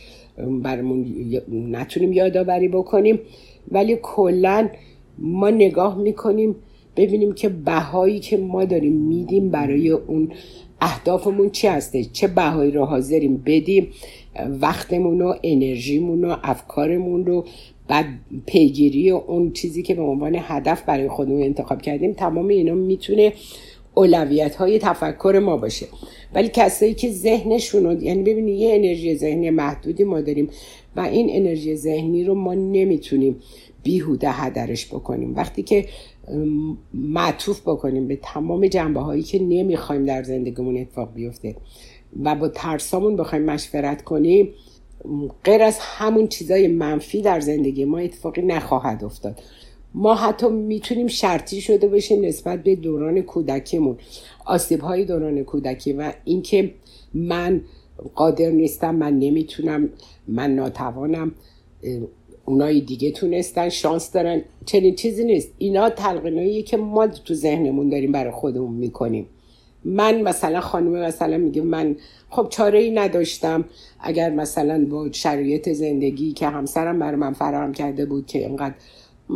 برمون 0.64 1.06
نتونیم 1.52 2.14
یادآوری 2.14 2.68
بکنیم. 2.68 3.20
ولی 3.72 3.98
کلا 4.02 4.70
ما 5.18 5.50
نگاه 5.50 5.98
می‌کنیم 5.98 6.56
ببینیم 6.96 7.34
که 7.34 7.50
بهایی 7.50 8.20
که 8.20 8.38
ما 8.38 8.66
داریم 8.66 8.94
میدیم 8.94 9.50
برای 9.50 9.90
اون 9.90 10.32
اهدافمون 10.82 11.50
چی 11.50 11.68
هسته؟ 11.68 12.04
چه 12.04 12.28
بهایی 12.28 12.72
رو 12.72 12.86
حاضریم 12.86 13.44
بدیم؟ 13.46 13.88
وقتمون 14.62 15.22
و 15.22 15.34
انرژیمون 15.44 16.26
و 16.26 16.36
افکارمون 16.44 17.26
رو 17.26 17.46
بعد 17.88 18.06
پیگیری 18.46 19.10
اون 19.10 19.52
چیزی 19.52 19.84
که 19.84 19.96
به 19.96 20.02
عنوان 20.02 20.38
هدف 20.42 20.82
برای 20.84 21.10
خودمون 21.10 21.44
انتخاب 21.44 21.82
کردیم 21.82 22.14
تمام 22.14 22.48
اینا 22.48 22.74
می‌تونه 22.74 23.34
اولویت 23.94 24.56
های 24.56 24.80
تفکر 24.80 25.42
ما 25.44 25.58
باشه. 25.58 25.86
ولی 26.34 26.50
کسایی 26.54 26.94
که 26.94 27.12
ذهنشون 27.12 28.02
یعنی 28.02 28.24
ببینید 28.24 28.60
یه 28.60 28.76
انرژی 28.76 29.16
ذهنی 29.16 29.50
محدودی 29.50 30.04
ما 30.04 30.22
داریم 30.22 30.50
و 30.96 31.00
این 31.00 31.28
انرژی 31.32 31.76
ذهنی 31.76 32.24
رو 32.24 32.36
ما 32.36 32.54
نمی‌تونیم 32.54 33.36
بیهوده 33.84 34.32
هدرش 34.32 34.88
بکنیم. 34.88 35.36
وقتی 35.36 35.64
که 35.64 35.86
معطوف 36.94 37.62
بکنیم 37.62 38.08
به 38.08 38.20
تمام 38.22 38.68
جنبه 38.68 39.00
هایی 39.00 39.24
که 39.24 39.40
نمی‌خوایم 39.40 40.06
در 40.06 40.24
زندگیمون 40.24 40.78
اتفاق 40.78 41.14
بیفته 41.14 41.56
و 42.24 42.36
با 42.36 42.48
ترسامون 42.48 43.16
بخوایم 43.16 43.46
مشورت 43.46 44.04
کنیم 44.04 44.54
غیر 45.44 45.64
از 45.64 45.80
همون 45.80 46.28
چیزای 46.28 46.68
منفی 46.68 47.22
در 47.22 47.40
زندگی 47.40 47.86
ما 47.86 47.98
اتفاقی 47.98 48.42
نخواهد 48.42 49.04
افتاد. 49.04 49.40
ما 49.94 50.16
حتی 50.16 50.50
می‌تونیم 50.50 51.08
شرطی 51.08 51.62
شده 51.62 51.88
باشیم 51.88 52.26
نسبت 52.26 52.64
به 52.64 52.76
دوران 52.76 53.22
کودکیمون 53.22 53.98
آسیب 54.46 54.80
های 54.80 55.06
دوران 55.06 55.44
کودکی 55.44 55.94
و 55.94 56.14
اینکه 56.24 56.74
من 57.14 57.62
قادر 58.16 58.50
نیستم 58.50 58.96
من 58.96 59.20
نمی‌تونم 59.20 59.90
من 60.28 60.56
ناتوانم 60.56 61.32
اونای 62.46 62.82
دیگه 62.82 63.12
تونستن 63.12 63.70
شانس 63.70 64.12
دارن. 64.12 64.42
چنین 64.66 64.96
چیزی 64.96 65.24
نیست. 65.26 65.52
اینا 65.58 65.90
تلقینایی 65.90 66.64
که 66.64 66.78
ما 66.78 67.08
تو 67.08 67.34
ذهنمون 67.34 67.90
داریم 67.90 68.12
برای 68.12 68.32
خودمون 68.32 68.74
می‌کنیم. 68.74 69.28
من 69.86 70.22
مثلا 70.22 70.62
خانم 70.62 70.92
مثلا 70.92 71.38
میگه 71.38 71.62
من 71.62 71.96
خب 72.30 72.48
چاره 72.50 72.80
ای 72.80 72.92
نداشتم. 72.92 73.66
اگر 74.00 74.30
مثلا 74.30 74.86
با 74.86 75.12
شرایط 75.12 75.70
زندگی 75.70 76.34
که 76.34 76.48
همسرم 76.48 77.00
برای 77.00 77.16
من 77.16 77.34
فراهم 77.34 77.74
کرده 77.74 78.06
بود 78.06 78.26
که 78.26 78.40
اینقدر 78.40 78.76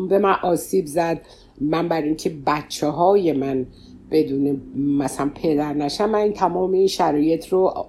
به 0.10 0.20
من 0.20 0.36
آسیب 0.44 0.86
زد 0.86 1.22
من 1.62 1.88
برای 1.88 2.08
اینکه 2.08 2.32
بچه 2.48 2.88
های 2.88 3.34
من 3.34 3.66
بدون 4.12 4.62
مثلا 4.76 5.32
پدر 5.36 5.74
نشم 5.74 6.10
من 6.10 6.20
این 6.20 6.34
تمام 6.34 6.72
این 6.72 6.88
شرایط 6.88 7.48
رو 7.48 7.86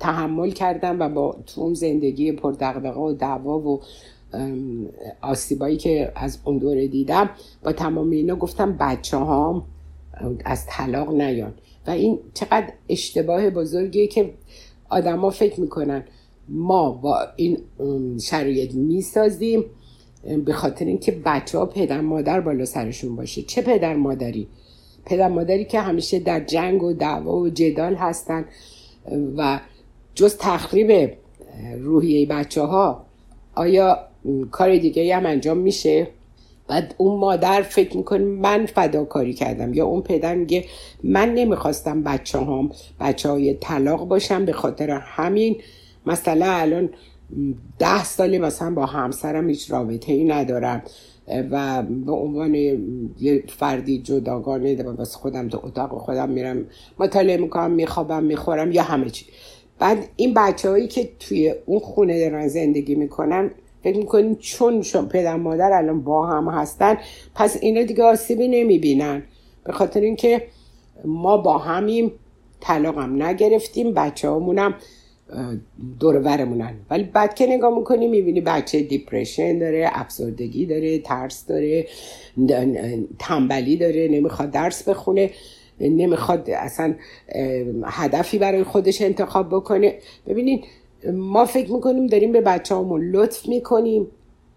تحمل 0.00 0.50
کردم 0.50 1.00
و 1.00 1.08
با 1.08 1.36
تو 1.46 1.60
اون 1.60 1.74
زندگی 1.74 2.32
پردقدقه 2.32 3.00
و 3.00 3.12
دعوا 3.12 3.58
و 3.58 3.80
آسیبایی 5.20 5.76
که 5.76 6.12
از 6.16 6.38
اون 6.44 6.58
دوره 6.58 6.88
دیدم 6.88 7.30
با 7.64 7.72
تمام 7.72 8.10
اینا 8.10 8.36
گفتم 8.36 8.76
بچه 8.80 9.16
هام 9.16 9.62
از 10.44 10.66
طلاق 10.66 11.14
نیان. 11.14 11.54
و 11.86 11.90
این 11.90 12.18
چقدر 12.34 12.72
اشتباه 12.88 13.50
بزرگیه 13.50 14.06
که 14.06 14.34
آدما 14.88 15.30
فکر 15.30 15.60
می‌کنن 15.60 16.04
ما 16.48 16.90
با 16.90 17.18
این 17.36 17.58
شرایط 18.20 18.74
می‌سازیم 18.74 19.64
به 20.44 20.52
خاطر 20.52 20.84
اینکه 20.84 21.12
بچه 21.24 21.58
ها 21.58 21.66
پدر 21.66 22.00
مادر 22.00 22.40
بالا 22.40 22.64
سرشون 22.64 23.16
باشه. 23.16 23.42
چه 23.42 23.62
پدر 23.62 23.94
مادری؟ 23.94 24.48
پدر 25.06 25.28
مادری 25.28 25.64
که 25.64 25.80
همیشه 25.80 26.18
در 26.18 26.44
جنگ 26.44 26.82
و 26.82 26.92
دعوا 26.92 27.36
و 27.36 27.48
جدال 27.48 27.94
هستن 27.94 28.44
و 29.36 29.60
جز 30.14 30.36
تخریب 30.38 31.12
روحیه 31.78 32.26
بچه 32.26 32.62
ها 32.62 33.06
آیا 33.54 33.98
کار 34.50 34.76
دیگه 34.76 35.16
هم 35.16 35.26
انجام 35.26 35.58
میشه؟ 35.58 36.08
بعد 36.68 36.94
اون 36.98 37.18
مادر 37.20 37.62
فکر 37.62 37.96
می‌کنه 37.96 38.24
من 38.24 38.66
فداکاری 38.66 39.32
کردم. 39.32 39.74
یا 39.74 39.86
اون 39.86 40.02
پدر 40.02 40.34
میگه 40.34 40.64
من 41.04 41.34
نمی‌خواستم 41.34 42.02
بچه 42.02 42.38
هم 42.38 42.70
بچه 43.00 43.28
های 43.28 43.54
طلاق 43.54 44.08
باشم 44.08 44.44
به 44.44 44.52
خاطر 44.52 44.90
همین. 44.90 45.56
مثلا 46.06 46.46
الان 46.46 46.90
ده 47.78 48.04
سالی 48.04 48.38
مثلا 48.38 48.70
با 48.70 48.86
همسرم 48.86 49.48
هیچ 49.48 49.70
رابطه 49.70 50.12
ای 50.12 50.24
ندارم 50.24 50.82
و 51.50 51.82
به 51.82 52.12
عنوان 52.12 52.54
یه 52.54 53.44
فردی 53.48 53.98
جداگانه 53.98 54.74
بس 54.74 55.14
خودم 55.14 55.48
تو 55.48 55.60
اتاق 55.62 55.98
خودم 55.98 56.28
میرم 56.28 56.66
مطالعه 56.98 57.36
می‌کنم 57.36 57.70
میخوابم 57.70 58.24
می‌خورم 58.24 58.72
یا 58.72 58.82
همه 58.82 59.10
چی. 59.10 59.26
بعد 59.78 60.08
این 60.16 60.34
بچه 60.34 60.70
هایی 60.70 60.88
که 60.88 61.08
توی 61.20 61.54
اون 61.66 61.78
خونه 61.78 62.20
دارن 62.20 62.48
زندگی 62.48 62.94
می‌کنن 62.94 63.50
فکر 63.84 63.96
می‌کنین 63.96 64.36
چون 64.36 64.82
شما 64.82 65.02
پدر 65.02 65.36
مادر 65.36 65.72
الان 65.72 66.00
با 66.04 66.26
هم 66.26 66.48
هستن 66.48 66.96
پس 67.34 67.56
اینا 67.60 67.82
دیگه 67.82 68.02
آسیبی 68.04 68.48
نمی‌بینن. 68.48 69.22
به 69.64 69.72
خاطر 69.72 70.00
اینکه 70.00 70.42
ما 71.04 71.36
با 71.36 71.58
همیم 71.58 72.12
طلاقم 72.60 73.22
نگرفتیم 73.22 73.94
بچه 73.94 74.28
همونم 74.28 74.74
دور 76.00 76.16
ورمونن. 76.16 76.74
ولی 76.90 77.04
بعد 77.04 77.34
که 77.34 77.46
نگاه 77.46 77.78
می‌کنی 77.78 78.06
می‌بینی 78.06 78.40
بچه 78.40 78.80
دیپریشن 78.80 79.58
داره 79.58 79.90
افسردگی 79.92 80.66
داره 80.66 80.98
ترس 80.98 81.46
داره 81.46 81.86
تنبلی 83.18 83.76
داره 83.76 84.08
نمی‌خواد 84.08 84.50
درس 84.50 84.88
بخونه 84.88 85.30
نمی‌خواد 85.80 86.50
اصلا 86.50 86.94
هدفی 87.84 88.38
برای 88.38 88.62
خودش 88.62 89.02
انتخاب 89.02 89.48
بکنه. 89.48 89.94
ببینید 90.26 90.64
ما 91.12 91.44
فکر 91.44 91.72
می‌کنیم 91.72 92.06
داریم 92.06 92.32
به 92.32 92.40
بچه 92.40 92.74
همون 92.74 93.10
لطف 93.10 93.48
می‌کنیم 93.48 94.06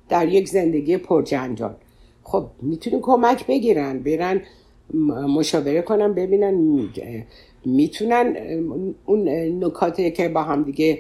در 0.10 0.28
یک 0.28 0.50
زندگی 0.50 0.98
پرجنجال. 0.98 1.76
خب 2.24 2.46
می‌تونیم 2.62 3.02
کمک 3.02 3.48
بگیرن 3.48 4.00
برن 4.00 4.42
مشاوره 5.28 5.82
کنن 5.82 6.14
ببینن 6.14 6.88
می‌تونن 7.66 8.36
اون 9.06 9.30
نکاتی 9.64 10.12
که 10.12 10.30
با 10.30 10.44
هم 10.44 10.64
دیگه 10.64 11.00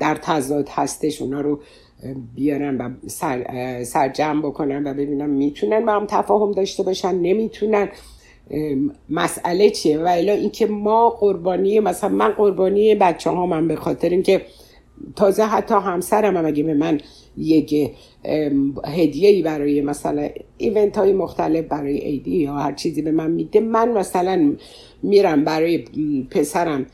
در 0.00 0.14
تضاد 0.22 0.68
هستش 0.68 1.22
اونا 1.22 1.40
رو 1.40 1.60
بیارن 2.34 2.76
و 2.76 2.90
سر، 3.06 3.84
سرجم 3.84 4.42
بکنن 4.42 4.86
و 4.86 4.94
ببینن 4.94 5.30
می‌تونن 5.30 5.86
با 5.86 5.92
هم 5.92 6.06
تفاهم 6.06 6.52
داشته 6.52 6.82
باشن 6.82 7.14
نمی‌تونن. 7.14 7.88
مسئله 9.10 9.70
چیه؟ 9.70 9.98
و 9.98 10.06
الا 10.06 10.32
اینکه 10.32 10.66
ما 10.66 11.10
قربانی 11.10 11.80
مثلا 11.80 12.10
من 12.10 12.28
قربانی 12.28 12.94
بچه 12.94 13.30
ها 13.30 13.46
من 13.46 13.68
به 13.68 13.76
خاطر 13.76 14.08
اینکه 14.08 14.42
تازه 15.16 15.42
حتی 15.42 15.74
همسرم 15.74 16.36
هم 16.36 16.46
اگه 16.46 16.62
به 16.62 16.74
من 16.74 17.00
یک 17.36 17.92
هدیه 18.86 19.28
ای 19.28 19.42
برای 19.42 19.80
مثلا 19.80 20.28
ایونت 20.56 20.98
های 20.98 21.12
مختلف 21.12 21.64
برای 21.64 21.98
ایدی 21.98 22.36
یا 22.36 22.54
هر 22.54 22.72
چیزی 22.72 23.02
به 23.02 23.10
من 23.10 23.30
میده 23.30 23.60
من 23.60 23.92
مثلا 23.92 24.54
میرم 25.02 25.44
برای 25.44 25.78
پسرم 26.30 26.86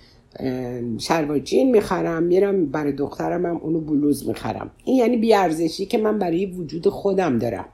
شلوار 0.99 1.41
می‌خرم 1.73 2.23
میرم 2.23 2.67
برای 2.67 2.93
دخترم 2.93 3.47
هم 3.47 3.57
اونو 3.57 3.81
بلوز 3.81 4.29
می‌خرم. 4.29 4.71
این 4.85 4.97
یعنی 4.97 5.17
بیارزشی 5.17 5.87
که 5.87 5.99
من 5.99 6.19
برای 6.19 6.47
وجود 6.47 6.89
خودم 6.89 7.39
دارم. 7.39 7.65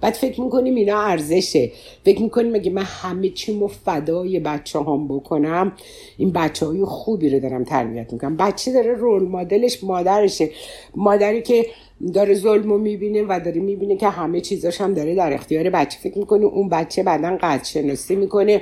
بعد 0.00 0.14
فکر 0.14 0.40
می‌کنیم 0.40 0.74
اینا 0.74 1.00
ارزشه. 1.00 1.72
فکر 2.04 2.22
می‌کنیم 2.22 2.52
مگه 2.52 2.70
من 2.70 2.82
همه 2.82 3.28
چی 3.28 3.56
مو 3.56 3.66
فدای 3.66 4.40
بچه 4.40 4.78
هم 4.78 5.08
بکنم؟ 5.08 5.72
این 6.16 6.32
بچه 6.32 6.66
های 6.66 6.84
خوبی 6.84 7.30
رو 7.30 7.40
دارم 7.40 7.64
تربیت 7.64 8.12
می‌کنم. 8.12 8.36
بچه 8.36 8.72
داره 8.72 8.94
رول 8.94 9.22
مدلش 9.22 9.84
مادرشه. 9.84 10.50
مادری 10.96 11.42
که 11.42 11.66
داره 12.14 12.34
ظلم 12.34 12.70
رو 12.70 12.78
می‌بینه 12.78 13.22
و 13.22 13.40
داره 13.44 13.60
می‌بینه 13.60 13.96
که 13.96 14.08
همه 14.08 14.40
چیزاش 14.40 14.80
هم 14.80 14.94
داره 14.94 15.14
در 15.14 15.32
اختیار 15.32 15.70
بچه. 15.70 15.98
فکر 15.98 16.18
می‌کنه 16.18 16.44
اون 16.44 16.68
بچه 16.68 17.02
بعدا 17.02 17.38
قدر 17.40 17.64
شناسی 17.64 18.16
می‌کنه؟ 18.16 18.60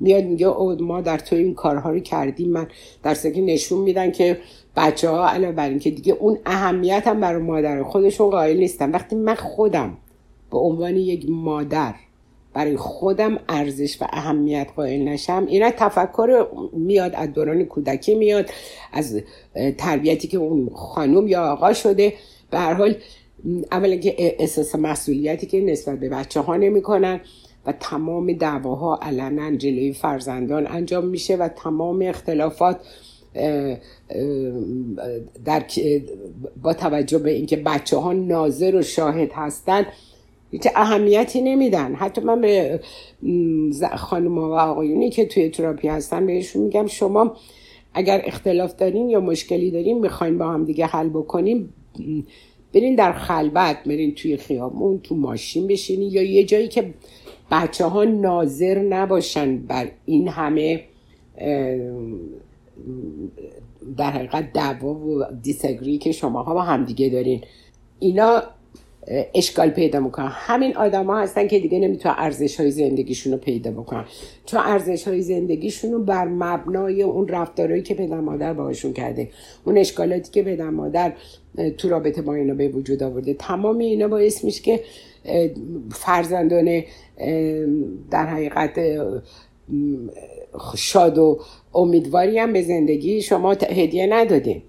میاد 0.00 0.24
میگه 0.24 0.46
او 0.46 0.72
ما 0.72 1.00
در 1.00 1.18
تو 1.18 1.36
این 1.36 1.54
کارها 1.54 1.90
رو 1.90 2.00
کردیم 2.00 2.50
من 2.50 2.66
در 3.02 3.14
که 3.14 3.40
نشون 3.40 3.80
میدن 3.80 4.12
که 4.12 4.38
بچه 4.76 5.08
ها 5.08 5.28
علاوه 5.28 5.52
بر 5.52 5.68
اینکه 5.68 5.90
دیگه 5.90 6.12
اون 6.12 6.38
اهمیت 6.46 7.02
هم 7.06 7.20
برای 7.20 7.42
مادر 7.42 7.82
خودشون 7.82 8.30
قائل 8.30 8.56
نیستن. 8.56 8.90
وقتی 8.90 9.16
من 9.16 9.34
خودم 9.34 9.96
به 10.54 10.60
عنوان 10.60 10.96
یک 10.96 11.26
مادر. 11.28 11.94
برای 12.52 12.76
خودم 12.76 13.38
ارزش 13.48 14.02
و 14.02 14.06
اهمیت 14.12 14.68
قائل 14.76 15.08
نشم. 15.08 15.46
اینا 15.48 15.70
تفکر 15.70 16.46
میاد 16.72 17.12
از 17.14 17.32
دوران 17.32 17.64
کودکی 17.64 18.14
میاد 18.14 18.50
از 18.92 19.22
تربیتی 19.78 20.28
که 20.28 20.38
اون 20.38 20.70
خانوم 20.74 21.28
یا 21.28 21.52
آقا 21.52 21.72
شده. 21.72 22.12
به 22.50 22.58
هر 22.58 22.74
حال 22.74 22.94
اولا 23.72 23.96
که 23.96 24.14
احساس 24.18 24.74
مسئولیتی 24.74 25.46
که 25.46 25.60
نسبت 25.60 26.00
به 26.00 26.08
بچه 26.08 26.40
ها 26.40 26.56
نمی‌کنن 26.56 27.20
و 27.66 27.72
تمام 27.80 28.32
دعواها 28.32 28.96
علنا 29.02 29.56
جلوی 29.56 29.92
فرزندان 29.92 30.66
انجام 30.66 31.06
میشه 31.06 31.36
و 31.36 31.48
تمام 31.48 32.02
اختلافات 32.02 32.80
در 35.44 35.64
با 36.62 36.74
توجه 36.74 37.18
به 37.18 37.30
اینکه 37.30 37.56
بچه 37.56 37.96
ها 37.96 38.12
ناظر 38.12 38.74
و 38.74 38.82
شاهد 38.82 39.32
هستند 39.32 39.86
هیچ 40.54 40.68
اهمیتی 40.74 41.42
نمیدن. 41.42 41.94
حتی 41.94 42.20
من 42.20 42.40
به 42.40 42.80
خانم 43.96 44.38
و 44.38 44.52
آقایونی 44.52 45.10
که 45.10 45.26
توی 45.26 45.48
تراپی 45.48 45.88
هستن 45.88 46.26
بهشون 46.26 46.62
میگم 46.62 46.86
شما 46.86 47.36
اگر 47.94 48.22
اختلاف 48.24 48.76
دارین 48.76 49.10
یا 49.10 49.20
مشکلی 49.20 49.70
دارین 49.70 49.98
می‌خواین 49.98 50.38
با 50.38 50.48
هم 50.48 50.64
دیگه 50.64 50.86
حل 50.86 51.08
بکنیم 51.08 51.74
برین 52.74 52.94
در 52.94 53.12
خلوت 53.12 53.76
برین 53.86 54.14
توی 54.14 54.36
خیابون 54.36 55.00
تو 55.00 55.14
ماشین 55.14 55.66
بشینین 55.66 56.10
یا 56.10 56.22
یه 56.22 56.44
جایی 56.44 56.68
که 56.68 56.94
بچه 57.50 57.84
ها 57.84 58.04
ناظر 58.04 58.78
نباشن 58.78 59.58
بر 59.58 59.90
این 60.04 60.28
همه 60.28 60.84
در 63.96 64.10
حقیقت 64.10 64.52
دعوا 64.52 64.94
و 64.94 65.24
دیسگری 65.42 65.98
که 65.98 66.12
شماها 66.12 66.54
با 66.54 66.62
همدیگه 66.62 67.08
دارین. 67.08 67.40
اینا 67.98 68.42
اشکال 69.34 69.70
پیدا 69.70 70.00
می‌کنن. 70.00 70.28
همین 70.30 70.76
آدما 70.76 71.18
هستن 71.18 71.48
که 71.48 71.58
دیگه 71.58 71.78
نمی‌تونن 71.78 72.14
ارزش 72.18 72.60
های 72.60 72.70
زندگیشون 72.70 73.32
رو 73.32 73.38
پیدا 73.38 73.70
بکنن. 73.70 74.04
چون 74.46 74.60
ارزش 74.64 75.08
های 75.08 75.22
زندگیشون 75.22 75.92
رو 75.92 76.02
بر 76.04 76.24
مبنای 76.24 77.02
اون 77.02 77.28
رفتارهایی 77.28 77.82
که 77.82 77.94
پدر 77.94 78.20
مادر 78.20 78.52
باهاشون 78.52 78.92
کرده. 78.92 79.28
اون 79.64 79.78
اشکالاتی 79.78 80.30
که 80.30 80.42
پدر 80.42 80.70
مادر 80.70 81.12
تو 81.78 81.88
رابطه 81.88 82.22
با 82.22 82.34
اینا 82.34 82.54
به 82.54 82.68
وجود 82.68 83.02
آورده. 83.02 83.34
تمام 83.34 83.78
اینا 83.78 84.08
باعث 84.08 84.44
میشه 84.44 84.62
که 84.62 84.80
فرزندان 85.90 86.82
در 88.10 88.26
حقیقت 88.26 88.80
شاد 90.76 91.18
و 91.18 91.40
امیدواری 91.74 92.38
هم 92.38 92.52
به 92.52 92.62
زندگی 92.62 93.22
شما 93.22 93.52
هدیه 93.52 94.06
ندادیم 94.06 94.62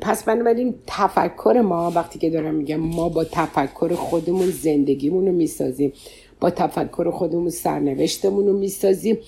پس 0.00 0.24
بنابراین 0.24 0.74
تفکر 0.86 1.62
ما 1.64 1.90
وقتی 1.90 2.18
که 2.18 2.30
دارم 2.30 2.54
میگم 2.54 2.76
ما 2.76 3.08
با 3.08 3.24
تفکر 3.24 3.94
خودمون 3.94 4.46
زندگیمون 4.46 5.26
رو 5.26 5.32
می‌سازیم 5.32 5.92
با 6.40 6.50
تفکر 6.50 7.10
خودمون 7.10 7.50
سرنوشتمون 7.50 8.46
رو 8.46 8.58
می‌سازیم 8.58 9.18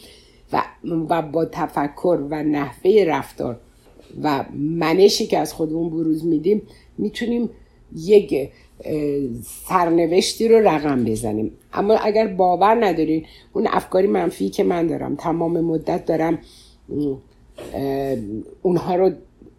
و, 0.53 0.63
و 1.09 1.23
با 1.23 1.45
تفکر 1.45 2.19
و 2.31 2.43
نحوه 2.43 3.05
رفتار 3.07 3.57
و 4.23 4.45
منشی 4.55 5.27
که 5.27 5.39
از 5.39 5.53
خودمون 5.53 5.91
بروز 5.91 6.25
میدیم 6.25 6.63
می‌تونیم 6.99 7.51
یک 7.97 8.51
سرنوشتی 9.69 10.49
رو 10.49 10.69
رقم 10.69 11.05
بزنیم. 11.05 11.53
اما 11.73 11.95
اگر 11.95 12.27
باور 12.27 12.87
ندارین 12.87 13.25
اون 13.53 13.67
افکاری 13.71 14.07
منفی 14.07 14.49
که 14.51 14.65
من 14.65 14.87
دارم 14.87 15.17
تمام 15.17 15.61
مدت 15.61 16.05
دارم 16.07 16.39
اونها 18.63 18.97
رو 18.97 19.11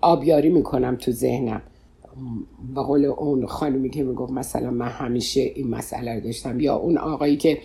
آبیاری 0.01 0.49
می‌کنم 0.49 0.95
تو 0.95 1.11
ذهنم. 1.11 1.61
به 2.75 2.81
قول 2.81 3.05
اون 3.05 3.45
خانمی 3.45 3.89
که 3.89 4.03
می‌گفت 4.03 4.31
مثلا 4.31 4.71
من 4.71 4.87
همیشه 4.87 5.41
این 5.41 5.67
مسئله 5.67 6.15
رو 6.15 6.19
داشتم 6.19 6.59
یا 6.59 6.75
اون 6.75 6.97
آقایی 6.97 7.37
که 7.37 7.57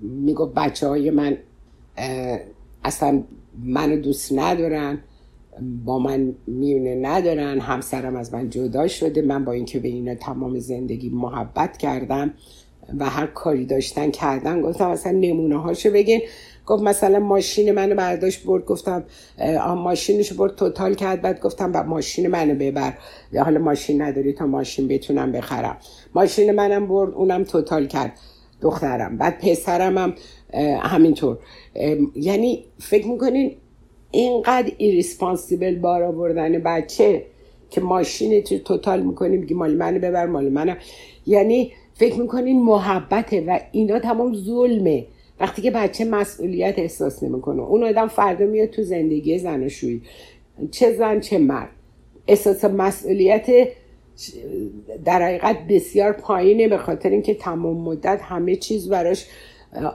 می‌گفت 0.00 0.54
بچه 0.54 0.88
های 0.88 1.10
من 1.10 1.36
اصلا 2.84 3.22
منو 3.64 3.96
دوست 3.96 4.32
ندارن 4.32 4.98
با 5.84 5.98
من 5.98 6.34
میونه 6.46 6.94
ندارن 6.94 7.60
همسرم 7.60 8.16
از 8.16 8.34
من 8.34 8.50
جدا 8.50 8.88
شده 8.88 9.22
من 9.22 9.44
با 9.44 9.52
اینکه 9.52 9.78
به 9.78 9.88
اینا 9.88 10.14
تمام 10.14 10.58
زندگی 10.58 11.10
محبت 11.10 11.76
کردم 11.76 12.34
و 12.98 13.10
هر 13.10 13.26
کاری 13.26 13.66
داشتن 13.66 14.10
کردن 14.10 14.62
گفتم 14.62 14.88
اصلا 14.88 15.12
نمونه 15.12 15.60
هاشو 15.60 15.90
بگین. 15.90 16.20
گفت 16.66 16.82
مثلا 16.82 17.18
ماشین 17.18 17.72
منو 17.72 17.94
برداشت 17.94 18.44
برد 18.44 18.64
گفتم 18.64 19.04
ماشینش 19.76 20.32
برد 20.32 20.56
total 20.56 20.94
کرد 20.94 21.22
بعد 21.22 21.40
گفتم 21.40 21.72
با 21.72 21.82
ماشین 21.82 22.26
منو 22.26 22.54
ببر. 22.54 22.94
حالا 23.38 23.60
ماشین 23.60 24.02
نداری 24.02 24.32
تا 24.32 24.46
ماشین 24.46 24.88
بتونم 24.88 25.32
بخرم. 25.32 25.76
ماشین 26.14 26.52
منم 26.52 26.86
برد 26.86 27.14
اونم 27.14 27.44
total 27.44 27.86
کرد. 27.86 28.12
دخترم 28.60 29.16
بعد 29.16 29.38
پسرم 29.38 29.98
هم 29.98 30.14
همینطور. 30.82 31.38
یعنی 32.14 32.64
فکر 32.78 33.08
می‌کنین 33.08 33.56
اینقدر 34.10 34.72
irresponsible 34.78 35.78
بار 35.78 36.02
آوردن 36.02 36.58
بچه 36.58 37.26
که 37.70 37.80
ماشین 37.80 38.42
تو 38.42 38.58
total 38.58 39.02
می‌کنیم 39.02 39.40
میگی 39.40 39.54
مال 39.54 39.74
منو 39.74 39.98
ببر 39.98 40.26
مال 40.26 40.48
منم. 40.48 40.76
یعنی 41.26 41.72
فکر 41.94 42.20
می‌کنین 42.20 42.62
محبته 42.62 43.40
و 43.40 43.58
اینا 43.72 43.98
تمام 43.98 44.34
ظلمه. 44.34 45.06
وقتی 45.40 45.62
که 45.62 45.70
بچه 45.70 46.04
مسئولیت 46.04 46.78
احساس 46.78 47.22
نمی‌کنه. 47.22 47.62
اون 47.62 47.84
آدم 47.84 48.08
فردا 48.08 48.44
میاد 48.44 48.68
تو 48.68 48.82
زندگی 48.82 49.38
زناشویی. 49.38 50.02
چه 50.70 50.92
زن 50.92 51.20
چه 51.20 51.38
مرد. 51.38 51.70
احساس 52.28 52.64
مسئولیت 52.64 53.46
در 55.04 55.22
حقیقت 55.22 55.66
بسیار 55.68 56.12
پایینه 56.12 56.68
به 56.68 56.78
خاطر 56.78 57.10
اینکه 57.10 57.34
تمام 57.34 57.76
مدت 57.76 58.20
همه 58.22 58.56
چیز 58.56 58.88
براش 58.88 59.26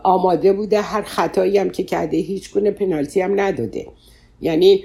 آماده 0.04 0.54
بوده. 0.54 0.82
هر 0.82 1.02
خطایی 1.02 1.58
هم 1.58 1.70
که 1.70 1.84
کرده 1.84 2.18
هیچ 2.18 2.54
گونه 2.54 2.72
پنالتی 2.72 3.22
هم 3.22 3.40
نداده. 3.40 3.88
یعنی 4.42 4.84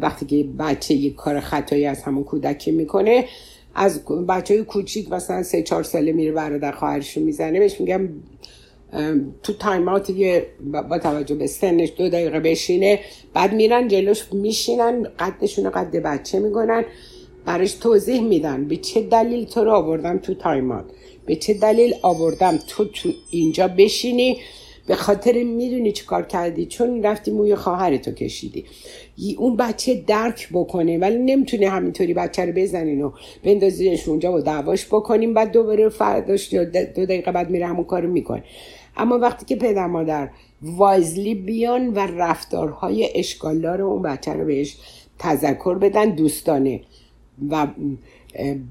وقتی 0.00 0.26
که 0.26 0.48
بچه 0.58 0.94
یک 0.94 1.14
کار 1.14 1.40
خطایی 1.40 1.86
از 1.86 2.02
همون 2.02 2.24
کودکی 2.24 2.70
می‌کنه 2.70 3.24
از 3.74 4.04
بچه 4.28 4.54
های 4.54 4.64
کوچیک 4.64 5.12
مثلا 5.12 5.42
سه 5.42 5.62
چهار 5.62 5.82
ساله 5.82 6.12
میره 6.12 6.32
برادر 6.32 6.72
خواهرشو 6.72 7.20
می‌زنه 7.20 7.58
بهش 7.58 7.80
میگم 7.80 8.08
تو 9.42 9.52
time 9.52 9.85
out 9.85 10.10
یه 10.10 10.46
با 10.90 10.98
توجه 10.98 11.34
به 11.34 11.46
سنش 11.46 11.92
دو 11.96 12.08
دقیقه 12.08 12.40
بشینه 12.40 13.00
بعد 13.34 13.52
میرن 13.52 13.88
جلوش 13.88 14.32
میشینن 14.32 15.06
قدشون 15.18 15.70
قد 15.70 15.96
بچه 15.96 16.38
می‌کنن 16.38 16.84
براش 17.44 17.72
توضیح 17.72 18.20
میدن 18.20 18.68
به 18.68 18.76
چه 18.76 19.02
دلیل 19.02 19.44
تو 19.44 19.64
رو 19.64 19.72
آوردم 19.72 20.18
تو 20.18 20.34
time 20.34 20.63
out 20.63 20.84
به 21.26 21.36
چه 21.36 21.54
دلیل 21.54 21.94
آوردم 22.02 22.58
تو 22.68 22.84
تو 22.84 23.10
اینجا 23.30 23.68
بشینی؟ 23.68 24.36
به 24.86 24.96
خاطر 24.96 25.42
می‌دونی 25.42 25.92
چی 25.92 26.04
کار 26.04 26.22
کردی؟ 26.26 26.66
چون 26.66 27.02
رفتی 27.02 27.30
موی 27.30 27.54
خواهرتو 27.54 28.12
کشیدی. 28.12 28.64
اون 29.38 29.56
بچه 29.56 29.94
درک 30.06 30.48
بکنه 30.52 30.98
ولی 30.98 31.18
نمی‌تونه 31.18 31.68
همینطوری 31.68 32.14
بچه 32.14 32.44
رو 32.44 32.52
بزنین 32.52 33.02
و 33.02 33.12
بندازینش 33.44 34.08
اونجا 34.08 34.32
و 34.32 34.40
دعواش 34.40 34.86
بکنیم 34.86 35.34
بعد 35.34 35.52
دوباره 35.52 35.88
فرداش 35.88 36.54
دو 36.54 36.64
دقیقه 37.06 37.32
بعد 37.32 37.50
میره 37.50 37.66
همون 37.66 37.84
کارو 37.84 38.08
می‌کنه. 38.08 38.44
اما 38.96 39.18
وقتی 39.18 39.46
که 39.46 39.56
پدر 39.56 39.86
مادر 39.86 40.28
وایزلی 40.62 41.34
بیان 41.34 41.88
و 41.88 41.98
رفتارهای 41.98 43.08
اشکالدار 43.14 43.82
اون 43.82 44.02
بچه 44.02 44.32
رو 44.32 44.44
بهش 44.44 44.76
تذکر 45.18 45.74
بدن 45.74 46.10
دوستانه 46.10 46.80
و 47.50 47.66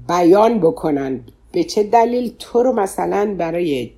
بیان 0.08 0.58
بکنن. 0.58 1.20
به 1.52 1.64
چه 1.64 1.82
دلیل؟ 1.82 2.32
تو 2.38 2.62
رو 2.62 2.72
مثلا 2.72 3.34
برای 3.38 3.90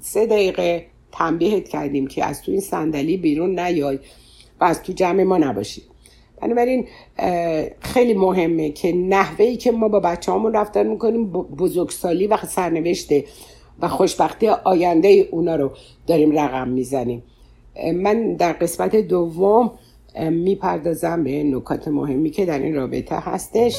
سه 0.00 0.26
دقیقه 0.26 0.86
تنبیهت 1.12 1.68
کردیم 1.68 2.06
که 2.06 2.24
از 2.24 2.42
تو 2.42 2.52
این 2.52 2.60
صندلی 2.60 3.16
بیرون 3.16 3.58
نیای 3.58 3.98
و 4.60 4.64
از 4.64 4.82
تو 4.82 4.92
جمع 4.92 5.22
ما 5.22 5.38
نباشی. 5.38 5.82
بنابراین 6.42 6.86
خیلی 7.80 8.14
مهمه 8.14 8.70
که 8.70 8.92
نحوه 8.92 9.56
که 9.56 9.72
ما 9.72 9.88
با 9.88 10.00
بچه 10.00 10.32
رفتار 10.54 10.84
می‌کنیم 10.84 11.30
بزرگسالی 11.30 12.26
و 12.26 12.36
سرنوشته 12.36 13.24
و 13.82 13.88
خوشبختی 13.88 14.48
آینده 14.48 15.28
اونا 15.30 15.56
رو 15.56 15.70
داریم 16.06 16.38
رقم 16.38 16.68
می‌زنیم. 16.68 17.22
من 17.94 18.34
در 18.34 18.52
قسمت 18.52 18.96
دوم 18.96 19.70
می‌پردازم 20.30 21.24
به 21.24 21.44
نکات 21.44 21.88
مهمی 21.88 22.30
که 22.30 22.46
در 22.46 22.58
این 22.58 22.74
رابطه 22.74 23.16
هستش. 23.16 23.78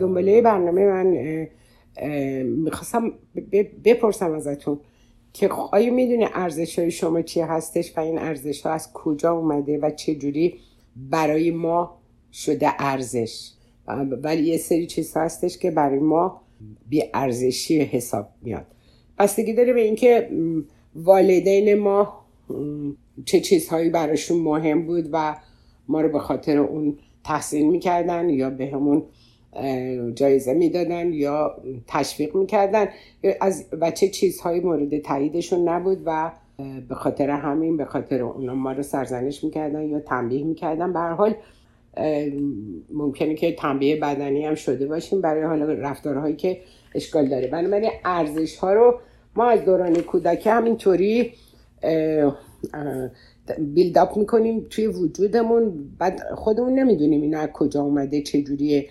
دنباله 0.00 0.42
برنامه 0.42 0.84
من 0.86 1.06
می‌خواستم 2.42 3.12
بپرسم 3.84 4.32
ازتون 4.32 4.80
که 5.32 5.48
آیا 5.48 5.92
می‌دونه 5.92 6.28
ارزش 6.32 6.78
های 6.78 6.90
شما 6.90 7.22
چی 7.22 7.40
هستش 7.40 7.96
و 7.96 8.00
این 8.00 8.18
ارزش 8.18 8.60
ها 8.66 8.72
از 8.72 8.92
کجا 8.92 9.32
اومده 9.32 9.78
و 9.78 9.90
چه 9.90 10.14
جوری 10.14 10.58
برای 10.96 11.50
ما 11.50 11.98
شده 12.32 12.70
ارزش؟ 12.78 13.50
ولی 14.22 14.42
یه 14.42 14.58
سری 14.58 14.86
چیز 14.86 15.16
هستش 15.16 15.58
که 15.58 15.70
برای 15.70 15.98
ما 15.98 16.40
بی 16.88 17.02
ارزشی 17.14 17.80
حساب 17.80 18.28
میاد. 18.42 18.66
بستگی 19.18 19.52
داره 19.52 19.72
به 19.72 19.80
اینکه 19.80 20.30
والدین 20.94 21.74
ما 21.74 22.24
چه 23.24 23.40
چیزهایی 23.40 23.90
براشون 23.90 24.40
مهم 24.40 24.86
بود 24.86 25.08
و 25.12 25.36
ما 25.88 26.00
رو 26.00 26.08
به 26.08 26.18
خاطر 26.18 26.58
اون 26.58 26.98
تحسین 27.24 27.70
می‌کردن 27.70 28.30
یا 28.30 28.50
به 28.50 28.66
همون 28.66 29.02
جایزه 30.14 30.54
می‌دادن 30.54 31.12
یا 31.12 31.56
تشویق 31.86 32.36
می‌کردن. 32.36 32.88
از 33.40 33.64
و 33.80 33.90
چه 33.90 34.08
چیزهایی 34.08 34.60
مورد 34.60 34.98
تاییدشون 34.98 35.68
نبود 35.68 36.02
و 36.04 36.32
به 36.88 36.94
خاطر 36.94 37.30
همین 37.30 37.76
به 37.76 37.84
خاطر 37.84 38.22
اونا 38.22 38.54
ما 38.54 38.72
رو 38.72 38.82
سرزنش 38.82 39.44
می‌کردن 39.44 39.82
یا 39.82 40.00
تنبیه 40.00 40.44
می‌کردن. 40.44 40.92
به 40.92 41.00
حال 41.00 41.34
ممکنه 42.92 43.34
که 43.34 43.52
تنبیه 43.52 43.96
بدنی 43.96 44.46
هم 44.46 44.54
شده 44.54 44.86
باشیم. 44.86 45.20
برای 45.20 45.42
حالا 45.42 45.72
رفتارهایی 45.72 46.36
که 46.36 46.60
اشکال 46.94 47.28
داره. 47.28 47.46
بنابراین 47.46 47.90
ارزش 48.04 48.56
ها 48.56 48.72
رو 48.72 48.98
ما 49.36 49.50
از 49.50 49.64
دوران 49.64 49.94
کودکی 49.94 50.48
همینطوری 50.48 51.32
بیلداپ 53.58 54.16
می‌کنیم 54.16 54.66
توی 54.70 54.86
وجودمون. 54.86 55.90
بعد 55.98 56.20
خودمون 56.34 56.74
نمی‌دونیم 56.74 57.22
اینا 57.22 57.38
از 57.40 57.48
کجا 57.48 57.82
اومده 57.82 58.22
چجوریه. 58.22 58.88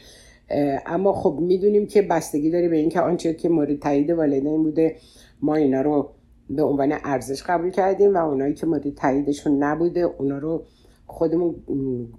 اما 0.85 1.13
خب 1.13 1.37
می‌دونیم 1.41 1.87
که 1.87 2.01
بستگی 2.01 2.49
داره 2.49 2.69
به 2.69 2.77
اینکه 2.77 3.01
آنچه 3.01 3.33
که 3.33 3.49
مورد 3.49 3.79
تایید 3.79 4.09
والدین 4.09 4.63
بوده 4.63 4.95
ما 5.41 5.55
اینا 5.55 5.81
رو 5.81 6.09
به 6.49 6.63
عنوان 6.63 6.93
ارزش 7.03 7.43
قبول 7.43 7.69
کردیم 7.69 8.13
و 8.13 8.17
اونایی 8.17 8.53
که 8.53 8.65
مورد 8.65 8.93
تاییدشون 8.95 9.63
نبوده 9.63 9.99
اونا 9.99 10.37
رو 10.37 10.63
خودمون 11.07 11.55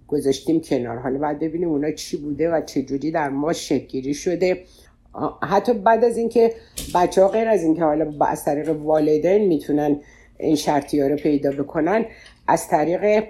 گذاشتیم 0.09 0.61
کنار. 0.61 0.99
حالا 0.99 1.19
بعد 1.19 1.39
ببینیم 1.39 1.69
اونا 1.69 1.91
چی 1.91 2.17
بوده 2.17 2.51
و 2.51 2.61
چه 2.61 2.83
جوری 2.83 3.11
در 3.11 3.29
ما 3.29 3.53
شکلی 3.53 4.15
شده. 4.15 4.65
حتی 5.43 5.73
بعد 5.73 6.05
از 6.05 6.17
اینکه 6.17 6.55
بچه 6.95 7.23
ها 7.23 7.29
غیر 7.29 7.49
از 7.49 7.63
اینکه 7.63 7.85
حالا 7.85 8.13
از 8.27 8.45
طریق 8.45 8.69
والدین 8.69 9.47
می‌تونن 9.49 10.01
این 10.39 10.57
شرطی 10.57 11.01
ها 11.01 11.07
رو 11.07 11.17
پیدا 11.17 11.51
بکنن 11.51 12.05
از 12.49 12.69
طریق 12.69 13.25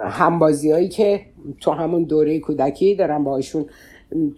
همبازی 0.00 0.70
هایی 0.70 0.88
که 0.88 1.20
تو 1.60 1.70
همون 1.70 2.04
دوره 2.04 2.40
کودکی 2.40 2.94
دارن 2.94 3.24
باشون 3.24 3.66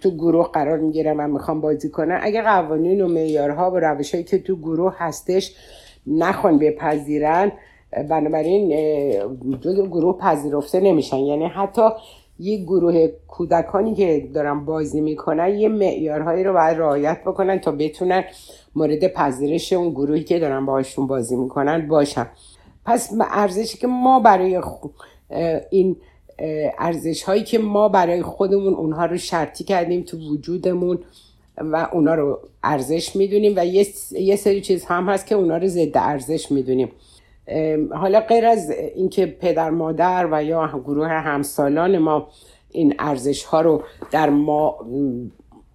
تو 0.01 0.11
گروه 0.11 0.51
قرار 0.53 0.79
می‌گیرم 0.79 1.21
و 1.21 1.29
می‌خوام 1.29 1.61
بازی 1.61 1.91
کنن 1.91 2.19
اگه 2.23 2.43
قوانین 2.43 3.01
و 3.01 3.09
معیارها 3.09 3.71
و 3.71 3.77
روش 3.77 4.13
هایی 4.13 4.25
که 4.25 4.39
تو 4.39 4.57
گروه 4.57 4.95
هستش 4.99 5.55
نخوان 6.07 6.59
بپذیرن 6.59 7.53
بنابراین 8.11 8.69
جز 9.61 9.81
گروه 9.81 10.19
پذیرفته 10.19 10.81
نمیشن. 10.81 11.17
یعنی 11.17 11.45
حتی 11.45 11.83
یه 12.39 12.65
گروه 12.65 13.09
کودکانی 13.29 13.95
که 13.95 14.29
دارن 14.35 14.65
بازی 14.65 15.01
می‌کنن 15.01 15.49
یه 15.49 15.69
معیارهایی 15.69 16.45
رو 16.45 16.53
باید 16.53 16.79
رعایت 16.79 17.21
بکنن 17.27 17.59
تا 17.59 17.73
بتونن 17.73 18.25
مورد 18.75 19.13
پذیرش 19.13 19.73
اون 19.73 19.91
گروهی 19.91 20.25
که 20.25 20.39
دارن 20.39 20.67
باهاشون 20.67 21.07
بازی 21.07 21.37
می‌کنن 21.37 21.89
باشن. 21.89 22.27
پس 22.87 23.13
ارزشی 23.31 23.79
که 23.79 23.87
ما 23.87 24.21
برای 24.21 24.61
این 25.71 25.97
ارزش 26.79 27.23
هایی 27.23 27.45
که 27.45 27.59
ما 27.59 27.89
برای 27.89 28.23
خودمون 28.23 28.75
اونها 28.75 29.07
رو 29.07 29.17
شرطی 29.17 29.65
کردیم 29.65 30.03
تو 30.03 30.19
وجودمون 30.19 30.99
و 31.59 31.89
اونا 31.93 32.15
رو 32.15 32.41
ارزش 32.65 33.17
می‌دونیم 33.17 33.53
و 33.57 33.67
یه 34.13 34.37
سری 34.37 34.61
چیز 34.61 34.85
هم 34.85 35.09
هست 35.09 35.27
که 35.27 35.35
اونا 35.35 35.57
رو 35.57 35.67
ضد 35.67 35.97
ارزش 35.97 36.53
می‌دونیم. 36.53 36.93
حالا 37.91 38.21
غیر 38.21 38.47
از 38.47 38.71
اینکه 38.71 39.27
پدر 39.27 39.71
مادر 39.71 40.29
و 40.31 40.45
یا 40.45 40.83
گروه 40.85 41.09
همسالان 41.09 41.99
ما 41.99 42.29
این 42.71 42.95
ارزش 42.99 43.45
ها 43.45 43.61
رو 43.61 43.83
در 44.11 44.31
ما 44.31 44.77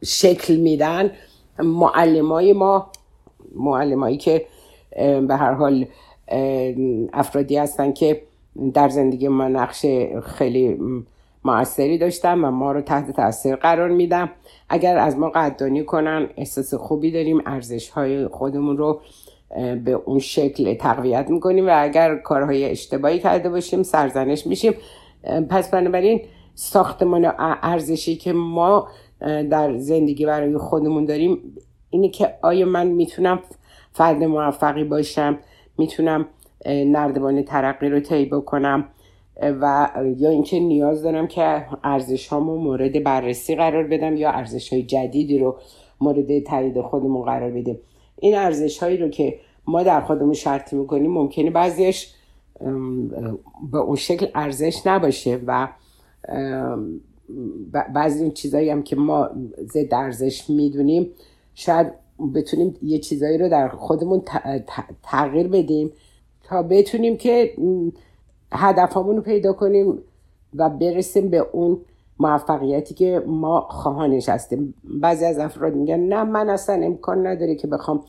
شکل 0.04 0.56
میدن 0.56 1.12
معلمای 1.60 2.54
ما 2.54 2.92
معلمایی 3.56 4.18
که 4.18 4.46
به 5.28 5.36
هر 5.36 5.54
حال 5.54 5.86
افرادی 7.14 7.58
هستن 7.58 7.92
که 7.92 8.22
در 8.74 8.89
زندگی 8.89 9.28
ما 9.28 9.48
نقش 9.48 9.86
خیلی 10.24 10.78
موثری 11.45 11.98
داشتن 11.98 12.39
و 12.39 12.52
ما 12.52 12.72
رو 12.72 12.82
تحت 12.82 13.12
تاثیر 13.12 13.56
قرار 13.56 13.89
میدم. 13.89 14.30
اگر 14.69 14.98
از 14.98 15.17
ما 15.17 15.30
قدردانی 15.30 15.84
کنن 15.84 16.30
احساس 16.38 16.74
خوبی 16.74 17.12
داریم 17.12 17.41
ارزش 17.45 17.89
های 17.89 18.28
خودمون 18.28 18.78
رو 18.78 19.02
به 19.86 19.91
اون 19.91 20.19
شکل 20.19 20.74
تقویت 20.74 21.30
می‌کنیم 21.30 21.67
و 21.67 21.72
اگر 21.74 22.15
کارهای 22.15 22.65
اشتباهی 22.65 23.19
کرده 23.19 23.50
باشیم 23.50 23.84
سرزنش 23.84 24.48
میشیم. 24.48 24.74
پس 25.50 25.72
بنابراین 25.72 26.22
ساختمان 26.56 27.34
ارزشی 27.38 28.15
که 28.15 28.34
ما 28.34 28.88
در 29.50 29.78
زندگی 29.78 30.26
برای 30.26 30.58
خودمون 30.58 31.06
داریم 31.06 31.39
اینه 31.89 32.10
که 32.10 32.34
آیا 32.41 32.65
من 32.65 32.88
می‌تونم 32.88 33.39
فرد 33.91 34.24
موفقی 34.24 34.84
باشم؟ 34.84 35.38
می‌تونم 35.78 36.26
نردبان 36.65 37.43
ترقی 37.43 37.89
رو 37.89 38.00
طی 38.00 38.26
بکنم 38.26 38.86
و 39.41 39.89
یا 40.17 40.30
اینکه 40.30 40.60
نیاز 40.60 41.04
دارم 41.04 41.28
که 41.28 41.65
ارزش 41.84 42.28
هامو 42.28 42.58
مورد 42.58 43.04
بررسی 43.04 43.56
قرار 43.56 43.84
بدم 43.84 44.17
یا 44.17 44.32
ارزش 44.32 44.74
های 44.74 44.84
جدیدی 44.84 45.39
رو 45.39 45.58
مورد 46.02 46.39
تایید 46.39 46.82
خودمون 46.82 47.26
قرار 47.26 47.52
بدیم. 47.52 47.80
این 48.19 48.36
ارزش 48.36 48.84
هایی 48.84 48.98
رو 48.98 49.10
که 49.10 49.39
ما 49.67 49.84
در 49.84 50.02
خودمون 50.02 50.34
شرطی 50.34 50.76
می‌کنیم 50.76 51.12
ممکنه 51.12 51.52
بعضیش 51.52 52.13
به 53.72 53.78
اون 53.78 53.95
شکل 53.95 54.28
ارزش 54.36 54.88
نباشه 54.88 55.39
و 55.48 55.67
بعضی 57.93 58.24
این 58.24 58.32
چیزایی 58.32 58.69
هم 58.69 58.84
که 58.84 58.95
ما 58.95 59.30
ضد 59.63 59.93
ارزش 59.93 60.50
می‌دونیم 60.50 61.10
شاید 61.54 61.88
بتونیم 62.36 62.76
یه 62.84 63.00
چیزایی 63.00 63.38
رو 63.38 63.50
در 63.50 63.69
خودمون 63.69 64.22
تغییر 65.04 65.48
بدیم 65.48 65.91
تا 66.50 66.64
بتونیم 66.64 67.18
که 67.18 67.54
هدفمون 68.52 69.16
رو 69.16 69.22
پیدا 69.22 69.54
کنیم 69.54 70.00
و 70.56 70.70
برسیم 70.70 71.30
به 71.30 71.38
اون 71.52 71.82
موفقیتی 72.20 72.94
که 72.94 73.24
ما 73.28 73.62
خواهانش 73.62 74.30
هستیم 74.30 74.74
بعضی 74.84 75.26
از 75.26 75.40
افراد 75.40 75.76
میگن 75.76 76.00
نه 76.00 76.24
من 76.24 76.50
اصلا 76.50 76.86
امکان 76.86 77.28
نداره 77.28 77.56
که 77.56 77.68
بخوام 77.68 78.04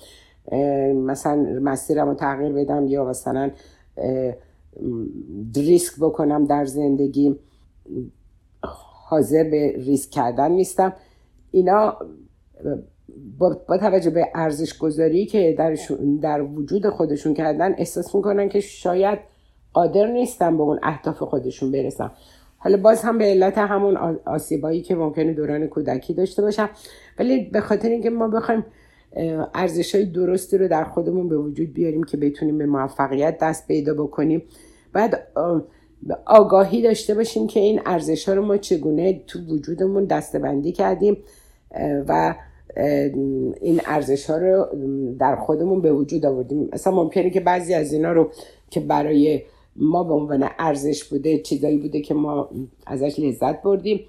مثلا 0.94 1.60
مسیرم 1.62 2.08
رو 2.08 2.14
تغییر 2.14 2.52
بدم 2.52 2.86
یا 2.86 3.04
مثلا 3.04 3.50
ریسک 5.56 6.00
بکنم 6.00 6.44
در 6.44 6.64
زندگی. 6.64 7.36
حاضر 9.08 9.44
به 9.44 9.72
ریسک 9.76 10.10
کردن 10.10 10.52
نیستم. 10.52 10.92
اینا 11.50 11.96
با, 13.38 13.78
توجه 13.80 14.10
به 14.10 14.26
ارزش 14.34 14.78
گذاری 14.78 15.26
که 15.26 15.54
در, 15.58 15.76
در 16.22 16.42
وجود 16.42 16.88
خودشون 16.88 17.34
کردن 17.34 17.74
احساس 17.78 18.14
می‌کنن 18.14 18.48
که 18.48 18.60
شاید 18.60 19.18
قادر 19.72 20.06
نیستن 20.06 20.56
به 20.56 20.62
اون 20.62 20.78
اهداف 20.82 21.22
خودشون 21.22 21.72
برسن. 21.72 22.10
حالا 22.58 22.76
باز 22.76 23.02
هم 23.02 23.18
به 23.18 23.24
علت 23.24 23.58
همون 23.58 23.96
آسیبایی 24.24 24.82
که 24.82 24.94
ممکنه 24.94 25.32
دوران 25.32 25.66
کودکی 25.66 26.14
داشته 26.14 26.42
باشم 26.42 26.70
ولی 27.18 27.44
به 27.44 27.60
خاطر 27.60 27.88
اینکه 27.88 28.10
ما 28.10 28.28
بخوایم 28.28 28.64
ارزش 29.54 29.94
های 29.94 30.04
درستی 30.04 30.58
رو 30.58 30.68
در 30.68 30.84
خودمون 30.84 31.28
به 31.28 31.36
وجود 31.36 31.72
بیاریم 31.72 32.04
که 32.04 32.16
بتونیم 32.16 32.58
به 32.58 32.66
موفقیت 32.66 33.38
دست 33.38 33.68
پیدا 33.68 33.94
بکنیم. 33.94 34.42
بعد 34.92 35.26
آگاهی 36.26 36.82
داشته 36.82 37.14
باشیم 37.14 37.46
که 37.46 37.60
این 37.60 37.80
ارزش 37.86 38.28
ها 38.28 38.34
رو 38.34 38.46
ما 38.46 38.56
چگونه 38.56 39.24
تو 39.26 39.38
وجودمون 39.38 40.04
دستبندی 40.04 40.72
کردیم 40.72 41.16
و 42.08 42.34
این 42.76 43.80
ارزش 43.84 44.30
ها 44.30 44.36
رو 44.36 44.66
در 45.18 45.36
خودمون 45.36 45.80
به 45.80 45.92
وجود 45.92 46.26
آوردیم. 46.26 46.68
مثلا 46.72 46.94
ممکنه 46.94 47.30
که 47.30 47.40
بعضی 47.40 47.74
از 47.74 47.92
اینا 47.92 48.12
رو 48.12 48.30
که 48.70 48.80
برای 48.80 49.42
ما 49.76 50.04
به 50.04 50.14
عنوان 50.14 50.48
ارزش 50.58 51.04
بوده 51.04 51.38
چیزایی 51.38 51.78
بوده 51.78 52.00
که 52.00 52.14
ما 52.14 52.48
ازش 52.86 53.18
لذت 53.18 53.62
بردیم 53.62 54.00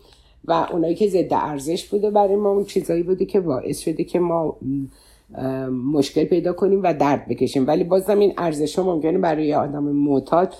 و 0.45 0.67
اونایی 0.71 0.95
که 0.95 1.07
ضد 1.07 1.33
ارزش 1.33 1.87
بوده 1.87 2.09
برای 2.09 2.35
ما 2.35 2.51
اون 2.51 2.63
چیزایی 2.63 3.03
بوده 3.03 3.25
که 3.25 3.39
باعث 3.39 3.79
شده 3.79 4.03
که 4.03 4.19
ما 4.19 4.57
مشکل 5.93 6.23
پیدا 6.23 6.53
کنیم 6.53 6.83
و 6.83 6.93
درد 6.93 7.27
بکشیم. 7.27 7.67
ولی 7.67 7.83
بازم 7.83 8.19
این 8.19 8.33
ارزش 8.37 8.79
ها 8.79 8.85
ممکنه 8.85 9.17
برای 9.17 9.53
آدم 9.53 9.83
معتاد 9.83 10.53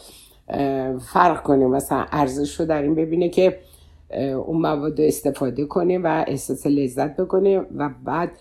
فرق 1.13 1.43
کنه. 1.43 1.67
مثلا 1.67 2.05
ارزش 2.11 2.59
رو 2.59 2.65
در 2.65 2.81
این 2.81 2.95
ببینه 2.95 3.29
که 3.29 3.57
اون 4.17 4.61
مواد 4.61 5.01
استفاده 5.01 5.65
کنه 5.65 5.99
و 5.99 6.23
احساس 6.27 6.67
لذت 6.67 7.15
بکنه 7.17 7.59
و 7.75 7.89
بعد 8.05 8.31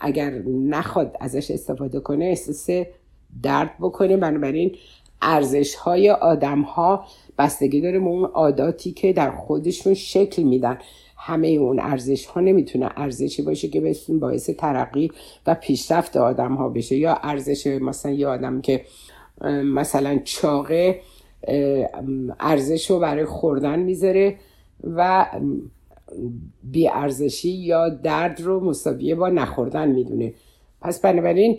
اگر 0.00 0.30
نخواد 0.48 1.16
ازش 1.20 1.50
استفاده 1.50 2.00
کنه 2.00 2.24
احساس 2.24 2.70
درد 3.42 3.70
بکنه. 3.80 4.16
بنابراین 4.16 4.76
ارزش 5.22 5.74
های 5.74 6.10
آدم 6.10 6.60
ها 6.60 7.04
بستگی 7.38 7.80
داره 7.80 7.98
به 7.98 8.06
اون 8.06 8.24
عاداتی 8.24 8.92
که 8.92 9.12
در 9.12 9.30
خودشون 9.30 9.94
شکل 9.94 10.42
میدن. 10.42 10.78
همه 11.16 11.48
اون 11.48 11.80
ارزش 11.80 12.26
ها 12.26 12.40
نمی‌تونه 12.40 12.88
ارزشی 12.96 13.42
باشه 13.42 13.68
که 13.68 13.80
بهتون 13.80 14.20
باعث 14.20 14.50
ترقی 14.50 15.10
و 15.46 15.54
پیشرفت 15.54 16.16
آدم 16.16 16.54
ها 16.54 16.68
بشه. 16.68 16.96
یا 16.96 17.18
ارزش 17.22 17.66
مثلا 17.66 18.12
یه 18.12 18.26
آدم 18.26 18.60
که 18.60 18.84
مثلا 19.64 20.20
چاقه 20.24 21.00
ارزش 22.40 22.90
رو 22.90 22.98
برای 22.98 23.24
خوردن 23.24 23.78
می‌ذاره 23.78 24.36
و 24.84 25.26
بی 26.62 26.88
ارزشی 26.88 27.50
یا 27.50 27.88
درد 27.88 28.40
رو 28.40 28.60
مساویه 28.60 29.14
با 29.14 29.28
نخوردن 29.28 29.88
می‌دونه. 29.88 30.34
پس 30.80 31.00
بنابراین 31.00 31.58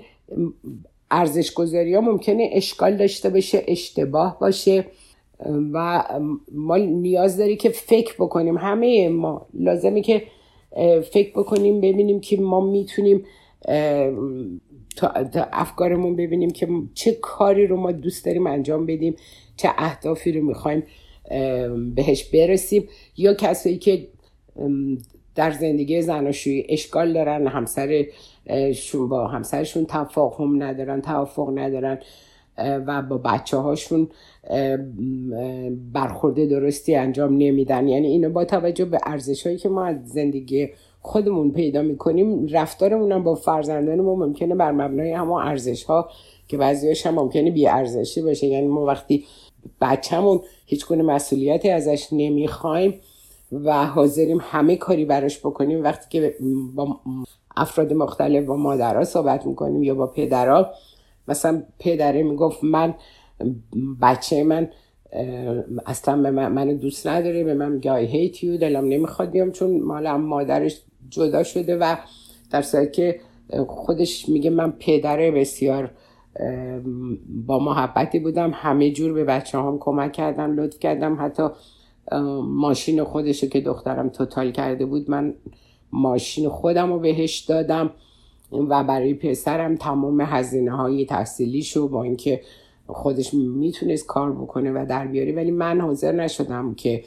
ارزش 1.12 1.54
گذاری 1.54 1.94
ها 1.94 2.02
ممکنه 2.02 2.50
اشکال 2.54 2.98
داشته 2.98 3.30
باشه 3.30 3.64
اشتباه 3.68 4.40
باشه 4.40 4.86
و 5.74 6.04
ما 6.52 6.78
نیاز 6.78 7.38
داری 7.38 7.58
که 7.58 7.70
فکر 7.70 8.14
بکنیم. 8.14 8.58
همه 8.58 9.10
ما 9.10 9.46
لازمه 9.54 10.02
که 10.02 10.24
فکر 11.12 11.32
بکنیم 11.32 11.82
ببینیم 11.82 12.20
که 12.20 12.38
ما 12.38 12.62
می‌تونیم 12.62 13.26
تا 14.96 15.08
افکارمون 15.52 16.16
ببینیم 16.16 16.50
که 16.50 16.68
چه 16.94 17.12
کاری 17.12 17.68
رو 17.68 17.78
ما 17.78 17.92
دوست 17.92 18.26
داریم 18.26 18.48
انجام 18.48 18.86
بدیم 18.86 19.16
چه 19.56 19.70
اهدافی 19.78 20.32
رو 20.32 20.46
می‌خوایم. 20.46 20.84
بهش 21.96 22.24
برسیم. 22.24 22.88
یا 23.18 23.34
کسایی 23.34 23.78
که 23.78 24.08
در 25.36 25.52
زندگی 25.52 26.02
زناشویی 26.02 26.66
اشکال 26.70 27.14
دارن 27.14 27.48
همسرشون 27.48 29.10
با 29.10 29.28
همسرشون 29.28 29.86
تفاهم 29.90 30.64
ندارن 30.64 31.02
توافق 31.02 31.52
ندارن 31.56 32.00
و 32.58 33.02
با 33.02 33.18
بچه 33.18 33.58
هاشون 33.58 34.08
برخورده 35.94 36.46
درستی 36.46 36.96
انجام 36.96 37.38
نمیدن. 37.38 37.88
یعنی 37.88 38.08
اینو 38.08 38.30
با 38.30 38.46
توجه 38.46 38.86
به 38.86 39.00
ارزش 39.06 39.46
هایی 39.48 39.58
که 39.58 39.70
ما 39.70 39.86
از 39.86 39.96
زندگی 40.06 40.70
خودمون 41.02 41.52
پیدا 41.52 41.82
می‌کنیم 41.82 42.48
رفتارمون 42.48 43.12
هم 43.12 43.24
با 43.24 43.36
فرزندان 43.36 44.02
ما 44.02 44.16
ممکنه 44.16 44.56
بر 44.56 44.72
مبنای 44.72 45.12
همه 45.12 45.34
ارزش 45.34 45.84
ها 45.84 46.10
که 46.48 46.58
بعضیاش 46.58 47.06
هم 47.06 47.16
ممکنه 47.16 47.52
بی 47.52 47.68
ارزشی 47.68 48.22
باشه. 48.22 48.48
یعنی 48.48 48.68
ما 48.68 48.86
وقتی 48.86 49.26
بچهمون 49.82 50.42
هیچ 50.66 50.88
گونه 50.88 51.04
مسئولیتی 51.04 51.70
ازش 51.70 52.08
نمی‌خوایم 52.12 53.02
و 53.52 53.86
حاضریم 53.86 54.38
همه 54.42 54.76
کاری 54.76 55.06
براش 55.06 55.40
بکنیم. 55.40 55.84
وقتی 55.84 56.06
که 56.10 56.36
با 56.76 57.00
افراد 57.58 57.94
مختلف 57.94 58.46
با 58.46 58.56
مادرها 58.56 59.04
صحبت 59.04 59.46
می‌کنیم 59.46 59.84
یا 59.84 59.96
با 59.96 60.08
پدرها 60.08 60.70
مثلا 61.28 61.64
پدره 61.80 62.24
می‌گفت 62.24 62.64
من 62.64 62.94
بچه 64.02 64.44
من 64.44 64.70
اصلا 65.86 66.22
به 66.22 66.32
من 66.32 66.52
منو 66.52 66.74
دوست 66.74 67.08
نداره 67.08 67.44
به 67.44 67.54
من 67.54 67.72
میگه 67.72 68.08
I 68.08 68.12
hate 68.12 68.38
you 68.38 68.46
دلم 68.62 68.86
نمی‌خواد 68.86 69.32
بیام 69.32 69.52
چون 69.52 69.80
مالا 69.80 70.18
مادرش 70.18 70.82
جدا 71.10 71.44
شده 71.44 71.78
و 71.78 71.96
در 72.52 72.86
که 72.86 73.20
خودش 73.68 74.30
میگه 74.30 74.50
من 74.50 74.72
پدره 74.72 75.32
بسیار 75.32 75.92
با 77.46 77.60
محبتی 77.60 78.20
بودم. 78.20 78.52
همه 78.54 78.92
جور 78.92 79.14
به 79.14 79.24
بچه 79.24 79.58
هم 79.58 79.78
کمک 79.80 80.12
کردم 80.12 80.60
لطف 80.60 80.80
کردم. 80.80 81.18
حتی 81.20 81.44
ماشین 82.44 83.04
خودشو 83.04 83.48
که 83.48 83.62
دخترم 83.62 84.10
توتال 84.10 84.52
کرده 84.52 84.86
بود 84.86 85.12
من 85.12 85.34
ماشین 85.92 86.50
خودم 86.50 86.94
رو 86.94 87.00
بهش 87.00 87.40
دادم 87.40 87.92
و 88.52 88.84
برای 88.84 89.14
پسرم 89.14 89.76
تمام 89.76 90.22
هزینه 90.22 90.72
های 90.72 91.06
تحصیلیشو 91.06 91.88
با 91.88 92.04
اینکه 92.04 92.42
خودش 92.88 93.34
می‌تونست 93.34 94.06
کار 94.06 94.32
بکنه 94.32 94.72
و 94.72 94.86
در 94.90 95.08
بیاره. 95.08 95.36
ولی 95.36 95.52
من 95.52 95.82
حاضر 95.82 96.12
نشدم 96.12 96.74
که 96.74 97.04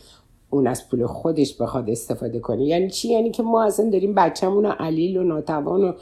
اون 0.50 0.66
از 0.66 0.88
پول 0.88 1.06
خودش 1.06 1.56
بخواد 1.60 1.90
استفاده 1.90 2.40
کنه. 2.40 2.64
یعنی 2.64 2.90
چی؟ 2.90 3.08
یعنی 3.08 3.30
که 3.30 3.42
ما 3.42 3.64
اصلا 3.64 3.90
داریم 3.90 4.14
بچه‌مون 4.14 4.66
علیل 4.66 5.16
و 5.16 5.24
ناتوان 5.24 5.84
و 5.84 5.92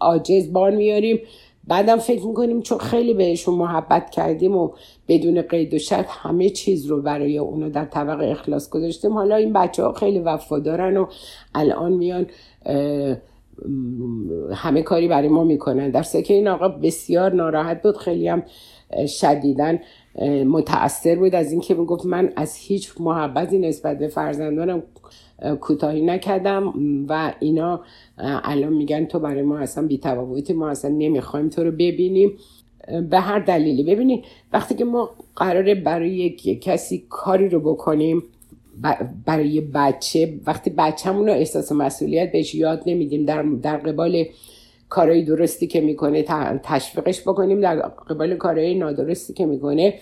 عاجز 0.00 0.52
بار 0.52 0.70
میاریم. 0.70 1.18
بعدم 1.68 1.96
فکر 1.96 2.26
می‌کنیم 2.26 2.62
چون 2.62 2.78
خیلی 2.78 3.14
بهشون 3.14 3.54
محبت 3.54 4.10
کردیم 4.10 4.56
و 4.56 4.70
بدون 5.08 5.42
قید 5.42 5.74
و 5.74 5.78
شرط 5.78 6.06
همه 6.08 6.50
چیز 6.50 6.86
رو 6.86 7.02
برای 7.02 7.38
اونو 7.38 7.70
در 7.70 7.84
طبق 7.84 8.20
اخلاص 8.20 8.70
گذاشتیم. 8.70 9.12
حالا 9.12 9.36
این 9.36 9.52
بچه 9.52 9.82
ها 9.82 9.92
خیلی 9.92 10.18
وفادارن 10.18 10.96
و 10.96 11.06
الان 11.54 11.92
میان 11.92 12.26
همه 14.54 14.82
کاری 14.82 15.08
برای 15.08 15.28
ما 15.28 15.44
می‌کنن. 15.44 15.90
در 15.90 16.02
که 16.02 16.34
این 16.34 16.48
آقا 16.48 16.68
بسیار 16.68 17.32
ناراحت 17.32 17.82
بود 17.82 17.96
خیلی 17.96 18.28
هم 18.28 18.42
شدیدن 19.06 19.78
متاثر 20.46 21.16
بود 21.16 21.34
از 21.34 21.52
اینکه 21.52 21.74
می‌گفت 21.74 22.06
من 22.06 22.32
از 22.36 22.56
هیچ 22.56 22.92
محبتی 23.00 23.58
نسبت 23.58 23.98
به 23.98 24.08
فرزندانم 24.08 24.82
کوتاهی 25.60 26.06
نکردم 26.06 26.72
و 27.08 27.34
اینا 27.40 27.80
الان 28.18 28.72
میگن 28.72 29.04
تو 29.04 29.18
برای 29.18 29.42
ما 29.42 29.58
اصلا 29.58 29.86
بیتفاوتی 29.86 30.52
ما 30.52 30.68
اصلا 30.68 30.90
نمی‌خوایم 30.90 31.48
تو 31.48 31.64
رو 31.64 31.70
ببینیم. 31.70 32.32
به 33.10 33.20
هر 33.20 33.38
دلیلی. 33.38 33.82
ببینید 33.82 34.24
وقتی 34.52 34.74
که 34.74 34.84
ما 34.84 35.10
قراره 35.36 35.74
برای 35.74 36.10
یک 36.10 36.62
کسی 36.62 37.06
کاری 37.08 37.48
رو 37.48 37.60
بکنیم 37.60 38.22
برای 39.26 39.60
بچه. 39.60 40.40
وقتی 40.46 40.70
بچهمون 40.70 41.26
رو 41.26 41.32
احساس 41.32 41.72
مسئولیت 41.72 42.32
بهش 42.32 42.54
یاد 42.54 42.82
نمیدیم 42.86 43.24
در, 43.24 43.42
در 43.42 43.76
قبال 43.76 44.24
کارهای 44.88 45.22
درستی 45.24 45.66
که 45.66 45.80
می‌کنه 45.80 46.22
تشویقش 46.62 47.20
بکنیم 47.20 47.60
در 47.60 47.76
قبال 47.80 48.34
کارهای 48.36 48.74
نادرستی 48.74 49.32
که 49.32 49.46
می‌کنه 49.46 49.94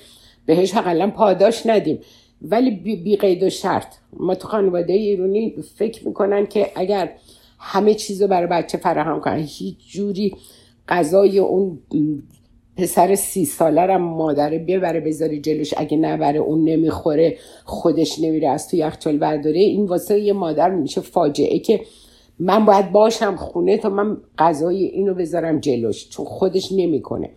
بهش 0.46 0.74
حقلا 0.74 1.10
پاداش 1.10 1.66
ندیم. 1.66 1.98
ولی 2.42 2.70
بی, 2.70 3.16
قید 3.16 3.42
و 3.42 3.50
شرط. 3.50 3.94
ما 4.12 4.34
تو 4.34 4.48
خانواده 4.48 4.92
ایرونی 4.92 5.54
فکر 5.76 6.06
می‌کنن 6.08 6.46
که 6.46 6.70
اگر 6.74 7.12
همه 7.58 7.94
چیز 7.94 8.22
رو 8.22 8.28
برای 8.28 8.46
بچه 8.46 8.78
فراهم 8.78 9.20
کنن 9.20 9.38
هیچ 9.38 9.76
جوری 9.92 10.36
غذای 10.88 11.38
اون 11.38 11.78
پسر 12.76 13.14
سی 13.14 13.44
ساله 13.44 13.82
رو 13.82 13.98
مادره 13.98 14.58
ببره 14.58 15.00
بذاری 15.00 15.40
جلوش 15.40 15.74
اگه 15.76 15.96
نبره 15.96 16.38
اون 16.38 16.64
نمی‌خوره 16.64 17.36
خودش 17.64 18.18
نمیره 18.20 18.48
از 18.48 18.68
تو 18.68 18.76
یخچال 18.76 19.18
برداره. 19.18 19.60
این 19.60 19.86
واسه 19.86 20.20
یه 20.20 20.32
مادر 20.32 20.70
میشه 20.70 21.00
فاجعه 21.00 21.58
که 21.58 21.80
من 22.38 22.64
باید 22.64 22.92
باشم 22.92 23.36
خونه 23.36 23.76
تا 23.76 23.88
من 23.88 24.16
غذای 24.38 24.84
اینو 24.84 25.14
بذارم 25.14 25.60
جلوش 25.60 26.08
چون 26.08 26.26
خودش 26.26 26.72
نمی‌کنه. 26.72 27.30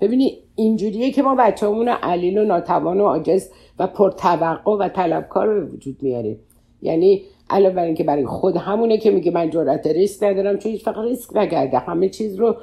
ببینی 0.00 0.38
اینجوریه 0.54 1.10
که 1.10 1.22
ما 1.22 1.34
بچه 1.34 1.66
همون 1.66 1.88
علیل 1.88 2.38
و 2.38 2.44
ناتوان 2.44 3.00
و 3.00 3.04
عاجز 3.04 3.48
و 3.78 3.86
پرتوقع 3.86 4.70
و 4.70 4.88
طلبکار 4.88 5.54
به 5.54 5.64
وجود 5.66 5.96
میاریم. 6.02 6.38
یعنی 6.82 7.22
علاوه 7.50 7.74
بر 7.74 7.84
اینکه 7.84 8.04
برای 8.04 8.26
خود 8.26 8.56
همونه 8.56 8.98
که 8.98 9.10
میگه 9.10 9.30
من 9.30 9.50
جرأت 9.50 9.86
ریسک 9.86 10.22
ندارم 10.22 10.58
چون 10.58 10.72
هیچ 10.72 10.84
فقط 10.84 11.04
ریسک 11.04 11.36
نکرده. 11.36 11.78
همه 11.78 12.08
چیز 12.08 12.36
رو 12.36 12.56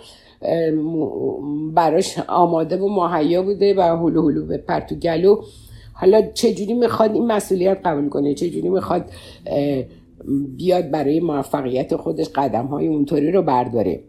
براش 1.74 2.20
آماده 2.28 2.78
و 2.78 2.90
مهیا 2.90 3.44
بوده 3.44 3.76
و 3.78 3.82
هلو 3.82 4.30
هلو 4.30 4.46
به 4.46 4.58
پرتو 4.58 4.96
گلو. 4.96 5.42
حالا 5.94 6.22
چجوری 6.34 6.74
می‌خواد 6.74 7.14
این 7.14 7.28
مسئولیت 7.28 7.78
قبول 7.86 8.10
کنه؟ 8.10 8.34
چجوری 8.34 8.70
می‌خواد 8.70 9.06
بیاد 10.58 10.92
برای 10.92 11.20
موفقیت 11.20 11.96
خودش 11.96 12.30
قدم 12.36 12.66
های 12.66 12.88
اونطوری 12.88 13.32
رو 13.32 13.42
برداره؟ 13.42 14.00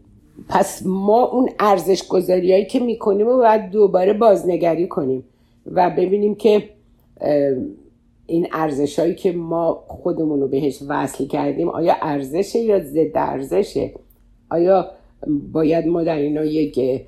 پس 0.49 0.83
ما 0.87 1.25
اون 1.25 1.49
ارزش 1.61 2.09
گذاری 2.09 2.67
که 2.67 2.81
می‌کنیم 2.81 3.27
و 3.27 3.37
باید 3.37 3.71
دوباره 3.71 4.13
بازنگری 4.13 4.89
کنیم 4.89 5.25
و 5.73 5.91
ببینیم 5.91 6.35
که 6.35 6.63
این 8.27 8.47
ارزش 8.53 8.99
هایی 8.99 9.15
که 9.15 9.33
ما 9.33 9.85
خودمون 9.87 10.41
رو 10.41 10.49
بهش 10.49 10.83
وصل 10.89 11.27
کردیم 11.27 11.69
آیا 11.69 11.95
ارزشه 12.03 12.59
یا 12.59 12.81
ضد 12.81 13.13
ارزشه؟ 13.15 13.95
آیا 14.51 14.91
باید 15.53 15.87
ما 15.87 16.05
در 16.05 16.17
اینا 16.17 16.45
یک 16.45 17.03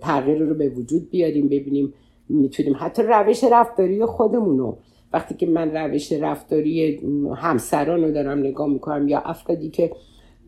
تغییر 0.00 0.38
رو 0.38 0.54
به 0.54 0.68
وجود 0.68 1.10
بیاریم 1.10 1.48
ببینیم 1.48 1.94
می‌تونیم 2.28 2.74
حتی 2.78 3.02
روش 3.02 3.44
رفتاری 3.44 4.04
خودمون 4.04 4.58
رو. 4.58 4.78
وقتی 5.12 5.34
که 5.34 5.46
من 5.46 5.76
روش 5.76 6.12
رفتاری 6.12 7.00
همسران 7.36 8.04
رو 8.04 8.12
دارم 8.12 8.38
نگاه 8.38 8.68
می‌کنم 8.68 9.08
یا 9.08 9.18
افرادی 9.18 9.70
که 9.70 9.92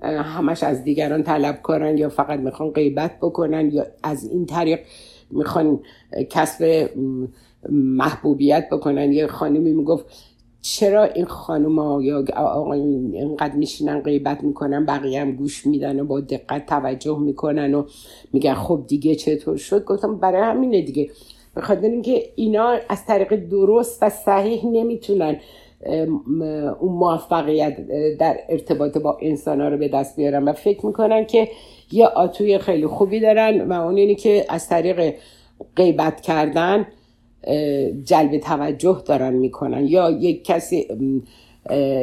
همش 0.03 0.63
از 0.63 0.85
دیگران 0.85 1.23
طلب 1.23 1.63
کارن 1.63 1.99
یا 1.99 2.09
فقط 2.09 2.41
می‌خوان 2.41 2.71
غیبت 2.71 3.17
بکنن 3.23 3.71
یا 3.71 3.87
از 4.03 4.31
این 4.31 4.47
طریق 4.47 4.79
می‌خوان 5.31 5.81
کسب 6.31 6.91
محبوبیت 7.71 8.69
بکنن. 8.73 9.13
یه 9.13 9.27
خانمی 9.27 9.73
می‌گفت 9.73 10.07
چرا 10.63 11.05
این 11.05 11.25
خانم 11.25 11.79
ها 11.79 12.03
یا 12.03 12.25
آقایون 12.37 13.15
اینقدر 13.15 13.55
میشینن 13.55 14.01
غیبت 14.01 14.45
می‌کنن؟ 14.45 14.87
بقیه 14.87 15.21
هم 15.21 15.33
گوش 15.33 15.67
میدن 15.67 16.01
و 16.01 16.05
با 16.05 16.21
دقت 16.21 16.67
توجه 16.67 17.19
می‌کنن 17.19 17.75
و 17.75 17.85
میگن 18.33 18.55
خب 18.55 18.85
دیگه 18.89 19.15
چطور 19.15 19.57
شد؟ 19.57 19.85
گفتم 19.85 20.17
برای 20.17 20.43
همینه 20.43 20.83
دیگه. 20.83 21.11
بخاطر 21.57 21.87
اینکه 21.87 22.23
اینا 22.37 22.79
از 22.89 23.07
طریق 23.07 23.37
درست 23.37 24.03
و 24.03 24.09
صحیح 24.09 24.67
نمی‌تونن 24.67 25.37
اون 26.81 26.93
موفقیت 26.93 27.77
در 28.19 28.37
ارتباط 28.49 28.99
با 28.99 29.19
انسان 29.23 29.61
ها 29.61 29.69
رو 29.69 29.79
به 29.79 29.89
دست 29.89 30.17
بیارن 30.17 30.45
و 30.45 30.53
فکر 30.53 30.87
می‌کنن 30.87 31.27
که 31.27 31.49
یه 31.93 32.07
آتوی 32.07 32.59
خیلی 32.59 32.87
خوبی 32.87 33.21
دارن 33.21 33.73
و 33.73 33.73
اون 33.73 33.97
اینی 33.97 34.15
که 34.15 34.47
از 34.49 34.69
طریق 34.69 35.15
غیبت 35.77 36.21
کردن 36.21 36.87
جلب 38.05 38.39
توجه 38.39 39.03
دارن 39.07 39.35
می‌کنن. 39.35 39.87
یا 39.87 40.11
یک 40.11 40.45
کسی 40.45 40.87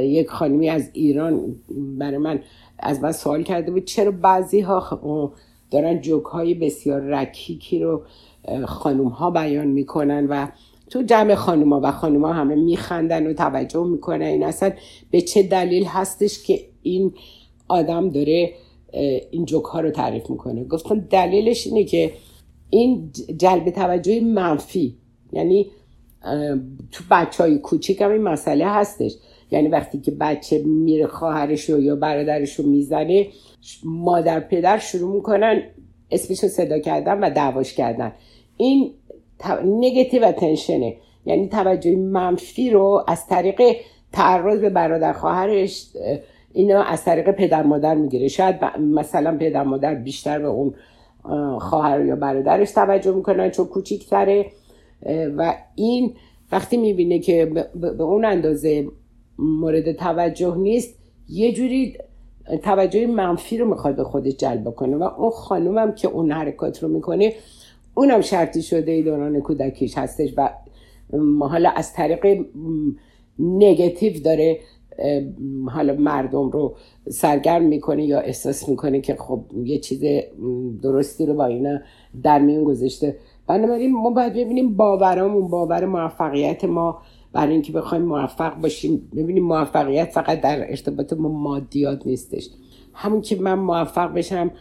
یک 0.01 0.29
خانمی 0.29 0.69
از 0.69 0.89
ایران 0.93 1.55
برای 1.97 2.17
من 2.17 2.39
از 2.79 2.99
من 3.01 3.11
سوال 3.11 3.43
کرده 3.43 3.71
بود 3.71 3.85
چرا 3.85 4.11
بعضی 4.11 4.59
ها 4.59 5.33
دارن 5.71 6.01
جوک 6.01 6.23
های 6.23 6.53
بسیار 6.53 7.01
رکیکی 7.01 7.79
رو 7.79 8.01
خانوم 8.65 9.07
ها 9.07 9.31
بیان 9.31 9.67
می‌کنن 9.67 10.27
و 10.27 10.47
تو 10.89 11.01
جمع 11.01 11.35
خانوما 11.35 11.79
و 11.83 11.91
خانوما 11.91 12.33
همه 12.33 12.55
میخندن 12.55 13.27
و 13.27 13.33
توجه 13.33 13.83
می‌کنن. 13.83 14.25
این 14.25 14.43
اصلا 14.43 14.71
به 15.11 15.21
چه 15.21 15.43
دلیل 15.43 15.85
هستش 15.85 16.43
که 16.43 16.59
این 16.81 17.13
آدم 17.67 18.09
داره 18.09 18.53
این 19.31 19.45
جوک 19.45 19.65
ها 19.65 19.79
رو 19.79 19.91
تعریف 19.91 20.29
می‌کنه؟ 20.29 20.63
گفتم 20.63 20.99
دلیلش 20.99 21.67
اینه 21.67 21.83
که 21.83 22.11
این 22.69 23.11
جلب 23.37 23.69
توجه 23.69 24.21
منفی 24.21 24.95
یعنی 25.33 25.71
تو 26.91 27.03
بچه 27.11 27.43
های 27.43 27.57
کوچیک 27.57 28.01
هم 28.01 28.11
این 28.11 28.21
مسئله 28.21 28.67
هستش. 28.67 29.15
یعنی 29.51 29.67
وقتی 29.67 29.99
که 29.99 30.11
بچه 30.11 30.63
میره 30.65 31.07
خواهرش 31.07 31.69
رو 31.69 31.81
یا 31.81 31.95
برادرش 31.95 32.55
رو 32.59 32.69
می‌زنه 32.69 33.27
مادر 33.85 34.39
پدر 34.39 34.77
شروع 34.77 35.15
می‌کنن 35.15 35.61
اسمش 36.11 36.43
رو 36.43 36.49
صدا 36.49 36.79
کردن 36.79 37.19
و 37.19 37.29
دعواش 37.29 37.73
کردن. 37.73 38.11
این 38.57 38.93
نگتیو 39.65 40.31
تنشنه 40.31 40.95
یعنی 41.25 41.47
توجه 41.47 41.95
منفی 41.95 42.69
رو 42.69 43.03
از 43.07 43.27
طریق 43.27 43.61
تعرض 44.11 44.59
به 44.59 44.69
برادر 44.69 45.13
خواهرش 45.13 45.87
اینا 46.53 46.83
از 46.83 47.05
طریق 47.05 47.31
پدر 47.31 47.63
مادر 47.63 47.95
می‌گیره. 47.95 48.27
شاید 48.27 48.55
مثلا 48.79 49.37
پدر 49.37 49.63
مادر 49.63 49.95
بیشتر 49.95 50.39
به 50.39 50.47
اون 50.47 50.73
خواهر 51.59 52.05
یا 52.05 52.15
برادرش 52.15 52.71
توجه 52.71 53.15
می‌کنن 53.15 53.49
چون 53.49 53.65
کوچیکتره. 53.65 54.45
و 55.37 55.55
این 55.75 56.13
وقتی 56.51 56.77
می‌بینه 56.77 57.19
که 57.19 57.45
به 57.75 58.03
اون 58.03 58.25
اندازه 58.25 58.87
مورد 59.39 59.91
توجه 59.91 60.55
نیست 60.57 60.95
یه 61.29 61.53
جوری 61.53 61.97
توجه 62.63 63.07
منفی 63.07 63.57
رو 63.57 63.69
می‌خواد 63.69 63.95
به 63.95 64.03
خودش 64.03 64.33
جلب 64.37 64.75
کنه 64.75 64.97
و 64.97 65.03
اون 65.03 65.29
خانومم 65.29 65.95
که 65.95 66.07
اون 66.07 66.31
حرکات 66.31 66.83
رو 66.83 66.89
می‌کنه 66.89 67.33
اونم 67.95 68.21
شرطی 68.21 68.61
شده 68.61 69.01
دوران 69.01 69.41
کودکیش 69.41 69.97
هستش 69.97 70.33
و 70.37 70.49
حالا 71.39 71.69
از 71.69 71.93
طریق 71.93 72.45
نگتیو 73.39 74.23
داره 74.23 74.59
حالا 75.67 75.93
مردم 75.93 76.49
رو 76.49 76.75
سرگرم 77.09 77.63
می‌کنه 77.63 78.05
یا 78.05 78.19
احساس 78.19 78.69
می‌کنه 78.69 79.01
که 79.01 79.15
خب 79.15 79.43
یه 79.63 79.79
چیز 79.79 80.03
درستی 80.83 81.25
رو 81.25 81.33
با 81.33 81.45
اینا 81.45 81.79
در 82.23 82.39
میون 82.39 82.63
گذاشته. 82.63 83.15
بنابراین 83.47 83.91
ما 83.93 84.09
باید 84.09 84.33
ببینیم 84.33 84.75
باورامون 84.75 85.47
باور 85.47 85.85
موفقیت 85.85 86.65
ما 86.65 87.01
برای 87.33 87.53
اینکه 87.53 87.71
بخوایم 87.71 88.05
موفق 88.05 88.61
باشیم. 88.61 89.09
ببینیم 89.15 89.43
موفقیت 89.43 90.09
فقط 90.09 90.41
در 90.41 90.69
ارتباط 90.69 91.13
با 91.13 91.29
مادیات 91.29 92.07
نیستش. 92.07 92.49
همون 92.93 93.21
که 93.21 93.35
من 93.35 93.53
موفق 93.53 94.13
بشم 94.13 94.51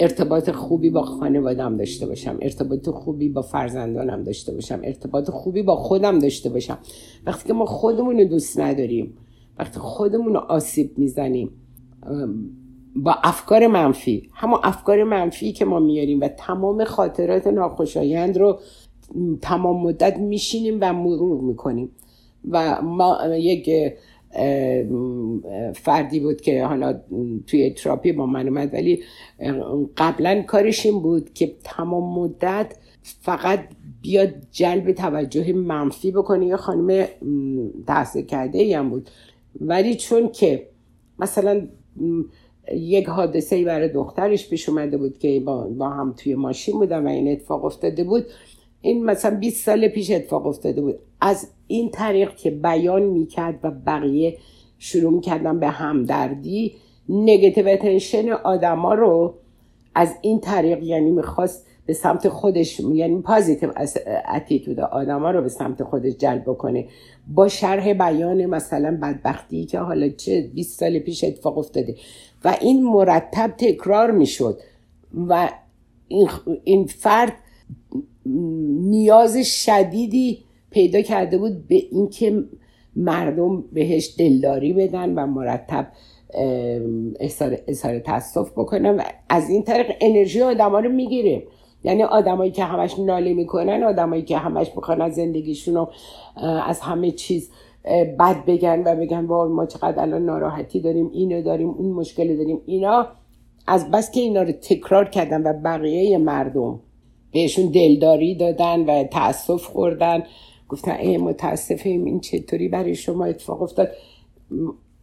ارتباط 0.00 0.50
خوبی 0.50 0.90
با 0.90 1.02
خانوادم 1.02 1.76
داشته 1.76 2.06
باشم 2.06 2.38
ارتباط 2.42 2.90
خوبی 2.90 3.28
با 3.28 3.42
فرزندانم 3.42 4.22
داشته 4.22 4.54
باشم 4.54 4.80
ارتباط 4.84 5.30
خوبی 5.30 5.62
با 5.62 5.76
خودم 5.76 6.18
داشته 6.18 6.48
باشم. 6.48 6.78
وقتی 7.26 7.48
که 7.48 7.52
ما 7.52 7.66
خودمون 7.66 8.18
رو 8.18 8.24
دوست 8.24 8.60
نداریم 8.60 9.16
وقتی 9.58 9.78
خودمون 9.78 10.34
رو 10.34 10.40
آسیب 10.40 10.98
می‌زنیم 10.98 11.50
با 12.96 13.16
افکار 13.22 13.66
منفی. 13.66 14.30
همون 14.32 14.60
افکار 14.62 15.04
منفی 15.04 15.52
که 15.52 15.64
ما 15.64 15.80
میاریم 15.80 16.20
و 16.20 16.28
تمام 16.28 16.84
خاطرات 16.84 17.46
ناخوشایند 17.46 18.38
رو 18.38 18.60
تمام 19.42 19.82
مدت 19.82 20.16
میشینیم 20.16 20.78
و 20.80 20.92
مرور 20.92 21.40
می‌کنیم. 21.40 21.90
و 22.50 22.82
ما 22.82 23.18
یک 23.36 23.70
فردی 25.74 26.20
بود 26.20 26.40
که 26.40 26.64
حالا 26.64 27.00
توی 27.46 27.70
تراپی 27.70 28.12
با 28.12 28.26
من 28.26 28.48
اومد 28.48 28.74
ولی 28.74 29.02
قبلا 29.96 30.42
کارش 30.42 30.86
این 30.86 31.00
بود 31.00 31.32
که 31.32 31.54
تمام 31.64 32.18
مدت 32.18 32.76
فقط 33.02 33.60
بیاد 34.02 34.34
جلب 34.50 34.92
توجه 34.92 35.52
منفی 35.52 36.10
بکنه 36.10 36.46
یه 36.46 36.56
خانم 36.56 37.06
تحصیل 37.86 38.26
کرده 38.26 38.78
هم 38.78 38.90
بود. 38.90 39.10
ولی 39.60 39.94
چون 39.94 40.28
که 40.28 40.68
مثلا 41.18 41.68
یک 42.74 43.08
حادثه 43.08 43.64
برای 43.64 43.88
دخترش 43.88 44.48
پیش 44.48 44.68
اومده 44.68 44.96
بود 44.96 45.18
که 45.18 45.40
با, 45.40 45.68
با 45.78 45.88
هم 45.88 46.14
توی 46.16 46.34
ماشین 46.34 46.78
بودن 46.78 47.06
و 47.06 47.08
این 47.08 47.32
اتفاق 47.32 47.64
افتاده 47.64 48.04
بود. 48.04 48.26
این 48.80 49.04
مثلا 49.04 49.36
20 49.36 49.64
سال 49.64 49.88
پیش 49.88 50.10
اتفاق 50.10 50.46
افتاده 50.46 50.80
بود. 50.80 50.98
از 51.20 51.48
این 51.66 51.90
طریق 51.90 52.36
که 52.36 52.50
بیان 52.50 53.02
می‌کرد 53.02 53.60
و 53.62 53.70
بقیه 53.70 54.36
شروع 54.78 55.12
می‌کردن 55.12 55.60
به 55.60 55.68
همدردی 55.68 56.74
نگتیو 57.08 57.68
اتنشن 57.68 58.28
آدما 58.32 58.94
رو 58.94 59.34
از 59.94 60.14
این 60.22 60.40
طریق 60.40 60.82
یعنی 60.82 61.10
می‌خواست 61.10 61.66
به 61.86 61.92
سمت 61.92 62.28
خودش 62.28 62.80
یعنی 62.80 63.20
پازیتیو 63.22 63.72
اتیتود 64.34 64.80
آدما 64.80 65.30
رو 65.30 65.42
به 65.42 65.48
سمت 65.48 65.82
خودش 65.82 66.12
جلب 66.12 66.44
کنه 66.44 66.86
با 67.34 67.48
شرح 67.48 67.92
بیان 67.92 68.46
مثلا 68.46 68.98
بدبختی 69.02 69.64
که 69.64 69.78
حالا 69.78 70.08
چه 70.08 70.50
20 70.54 70.80
سال 70.80 70.98
پیش 70.98 71.24
اتفاق 71.24 71.58
افتاده. 71.58 71.94
و 72.46 72.56
این 72.60 72.84
مرتب 72.84 73.54
تکرار 73.58 74.10
می‌شد 74.10 74.58
و 75.28 75.50
این, 76.64 76.86
فرد 76.86 77.32
نیاز 78.90 79.36
شدیدی 79.36 80.44
پیدا 80.70 81.02
کرده 81.02 81.38
بود 81.38 81.68
به 81.68 81.74
اینکه 81.74 82.44
مردم 82.96 83.64
بهش 83.72 84.14
دلداری 84.18 84.72
بدن 84.72 85.14
و 85.14 85.26
مرتب 85.26 85.86
اظهار 87.68 87.98
تاسف 87.98 88.50
بکنن 88.50 88.96
و 88.96 89.02
از 89.28 89.50
این 89.50 89.62
طریق 89.62 89.96
انرژی 90.00 90.42
آدما 90.42 90.80
رو 90.80 90.90
می‌گیره. 90.90 91.42
یعنی 91.84 92.02
آدمایی 92.02 92.50
که 92.50 92.64
همش 92.64 92.98
ناله 92.98 93.34
می‌کنن 93.34 93.82
آدمایی 93.82 94.22
که 94.22 94.38
همش 94.38 94.72
می‌خوان 94.76 95.10
زندگیشون 95.10 95.74
رو 95.74 95.90
از 96.66 96.80
همه 96.80 97.10
چیز 97.10 97.50
بد 98.18 98.44
بگن 98.46 98.82
و 98.86 98.96
بگن 98.96 99.24
وای 99.24 99.48
ما 99.48 99.66
چقدر 99.66 100.02
الان 100.02 100.24
ناراحتی 100.24 100.80
داریم 100.80 101.10
اینو 101.12 101.42
داریم 101.42 101.68
اون 101.68 101.92
مشکل 101.92 102.36
داریم. 102.36 102.60
اینا 102.66 103.06
از 103.66 103.90
بس 103.90 104.10
که 104.10 104.20
اینا 104.20 104.42
رو 104.42 104.52
تکرار 104.52 105.04
کردن 105.04 105.42
و 105.42 105.52
بقیه 105.52 106.18
مردم 106.18 106.80
بهشون 107.32 107.66
دلداری 107.66 108.34
دادن 108.34 108.80
و 108.80 109.04
تاسف 109.04 109.64
خوردن. 109.64 110.22
گفتن 110.68 110.92
ای 110.92 111.16
متاسفیم 111.16 112.04
این 112.04 112.20
چطوری 112.20 112.68
برای 112.68 112.94
شما 112.94 113.24
اتفاق 113.24 113.62
افتاد؟ 113.62 113.88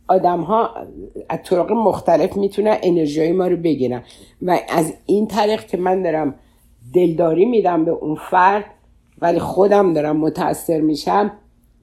آدم 0.07 0.41
ها 0.41 0.69
از 1.29 1.39
طرق 1.43 1.71
مختلف 1.71 2.37
می‌تونن 2.37 2.77
انرژی 2.83 3.31
ما 3.31 3.47
رو 3.47 3.57
بگیرن. 3.57 4.03
و 4.41 4.59
از 4.69 4.93
این 5.05 5.27
طریق 5.27 5.65
که 5.65 5.77
من 5.77 6.01
دارم 6.01 6.35
دلداری 6.93 7.45
میدم 7.45 7.85
به 7.85 7.91
اون 7.91 8.15
فرد 8.31 8.65
ولی 9.21 9.39
خودم 9.39 9.93
دارم 9.93 10.17
متاثر 10.17 10.81
میشم 10.81 11.31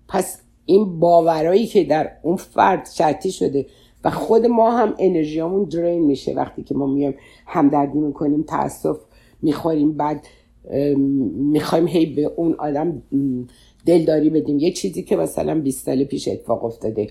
پس 0.09 0.43
این 0.71 0.99
باورایی 0.99 1.67
که 1.67 1.85
در 1.85 2.11
اون 2.23 2.37
فرد 2.37 2.89
شرطی 2.95 3.33
شده 3.33 3.67
و 4.05 4.11
خود 4.11 4.47
ما 4.47 4.71
هم 4.71 4.95
انرژیامون 4.99 5.65
درین 5.65 6.05
میشه 6.05 6.35
وقتی 6.35 6.63
که 6.63 6.75
ما 6.75 6.87
میایم 6.87 7.15
همدردی 7.47 7.99
می‌کنیم 7.99 8.43
تاسف 8.43 8.97
می‌خوریم 9.43 9.93
بعد 9.93 10.27
می‌خوایم 11.37 11.87
هی 11.87 12.07
به 12.07 12.23
اون 12.37 12.55
آدم 12.59 13.03
دلداری 13.87 14.31
بدیم. 14.31 14.59
یه 14.59 14.73
چیزی 14.73 15.03
که 15.03 15.17
مثلا 15.17 15.61
20 15.61 15.87
سال 15.87 16.05
پیش 16.05 16.29
اتفاق 16.29 16.65
افتاده 16.65 17.07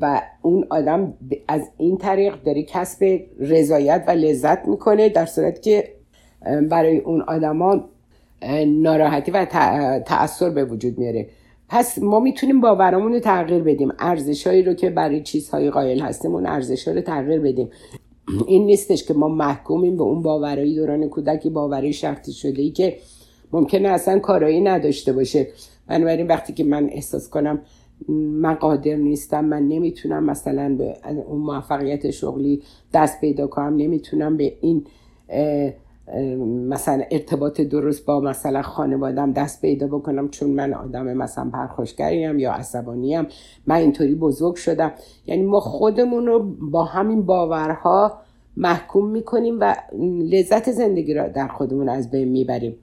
و 0.00 0.22
اون 0.42 0.66
آدم 0.70 1.14
از 1.48 1.62
این 1.78 1.96
طریق 1.96 2.42
داره 2.42 2.62
کسب 2.62 3.20
رضایت 3.40 4.04
و 4.08 4.10
لذت 4.10 4.68
می‌کنه 4.68 5.08
در 5.08 5.26
صورت 5.26 5.62
که 5.62 5.94
برای 6.70 6.98
اون 6.98 7.22
آدما 7.22 7.84
ناراحتی 8.66 9.30
و 9.30 9.44
تأثیر 10.06 10.48
به 10.48 10.64
وجود 10.64 10.98
میاره. 10.98 11.28
پس 11.70 11.98
ما 11.98 12.20
می‌تونیم 12.20 12.60
باورمون 12.60 13.12
رو 13.12 13.20
تغییر 13.20 13.62
بدیم. 13.62 13.92
ارزشهایی 13.98 14.62
رو 14.62 14.74
که 14.74 14.90
برای 14.90 15.22
چیزهای 15.22 15.70
قائل 15.70 16.00
هستیم 16.00 16.34
اون 16.34 16.46
ارزش 16.46 16.88
رو 16.88 17.00
تغییر 17.00 17.40
بدیم. 17.40 17.70
این 18.46 18.66
نیستش 18.66 19.04
که 19.04 19.14
ما 19.14 19.28
محکومیم 19.28 19.96
به 19.96 20.02
اون 20.02 20.22
باورایی 20.22 20.76
دوران 20.76 21.08
کودکی 21.08 21.50
باورای 21.50 21.92
شرطی 21.92 22.32
شده 22.32 22.62
ای 22.62 22.70
که 22.70 22.96
ممکنه 23.52 23.88
اصلا 23.88 24.18
کارایی 24.18 24.60
نداشته 24.60 25.12
باشه. 25.12 25.48
بنابراین 25.88 26.26
وقتی 26.26 26.52
که 26.52 26.64
من 26.64 26.88
احساس 26.92 27.28
کنم 27.28 27.60
من 28.08 28.54
قادر 28.54 28.94
نیستم 28.94 29.44
من 29.44 29.68
نمی‌تونم 29.68 30.24
مثلا 30.24 30.76
به 30.78 30.96
اون 31.28 31.40
موفقیت 31.40 32.10
شغلی 32.10 32.62
دست 32.94 33.20
پیدا 33.20 33.46
کنم 33.46 33.76
نمی‌تونم 33.76 34.36
به 34.36 34.52
این 34.60 34.86
مثلا 36.68 37.02
ارتباط 37.10 37.60
درست 37.60 38.06
با 38.06 38.20
مثلا 38.20 38.62
خانوادم 38.62 39.32
دست 39.32 39.60
پیدا 39.60 39.86
بکنم 39.86 40.28
چون 40.28 40.50
من 40.50 40.74
آدم 40.74 41.04
مثلا 41.04 41.50
پرخوشگریم 41.52 42.38
یا 42.38 42.52
عصبانیم 42.52 43.26
من 43.66 43.76
اینطوری 43.76 44.14
بزرگ 44.14 44.54
شدم. 44.54 44.92
یعنی 45.26 45.42
ما 45.42 45.60
خودمون 45.60 46.26
رو 46.26 46.54
با 46.60 46.84
همین 46.84 47.22
باورها 47.22 48.20
محکوم 48.56 49.10
می‌کنیم 49.10 49.60
و 49.60 49.76
لذت 50.30 50.70
زندگی 50.70 51.14
را 51.14 51.28
در 51.28 51.48
خودمون 51.48 51.88
از 51.88 52.10
بین 52.10 52.28
می‌بریم. 52.28 52.76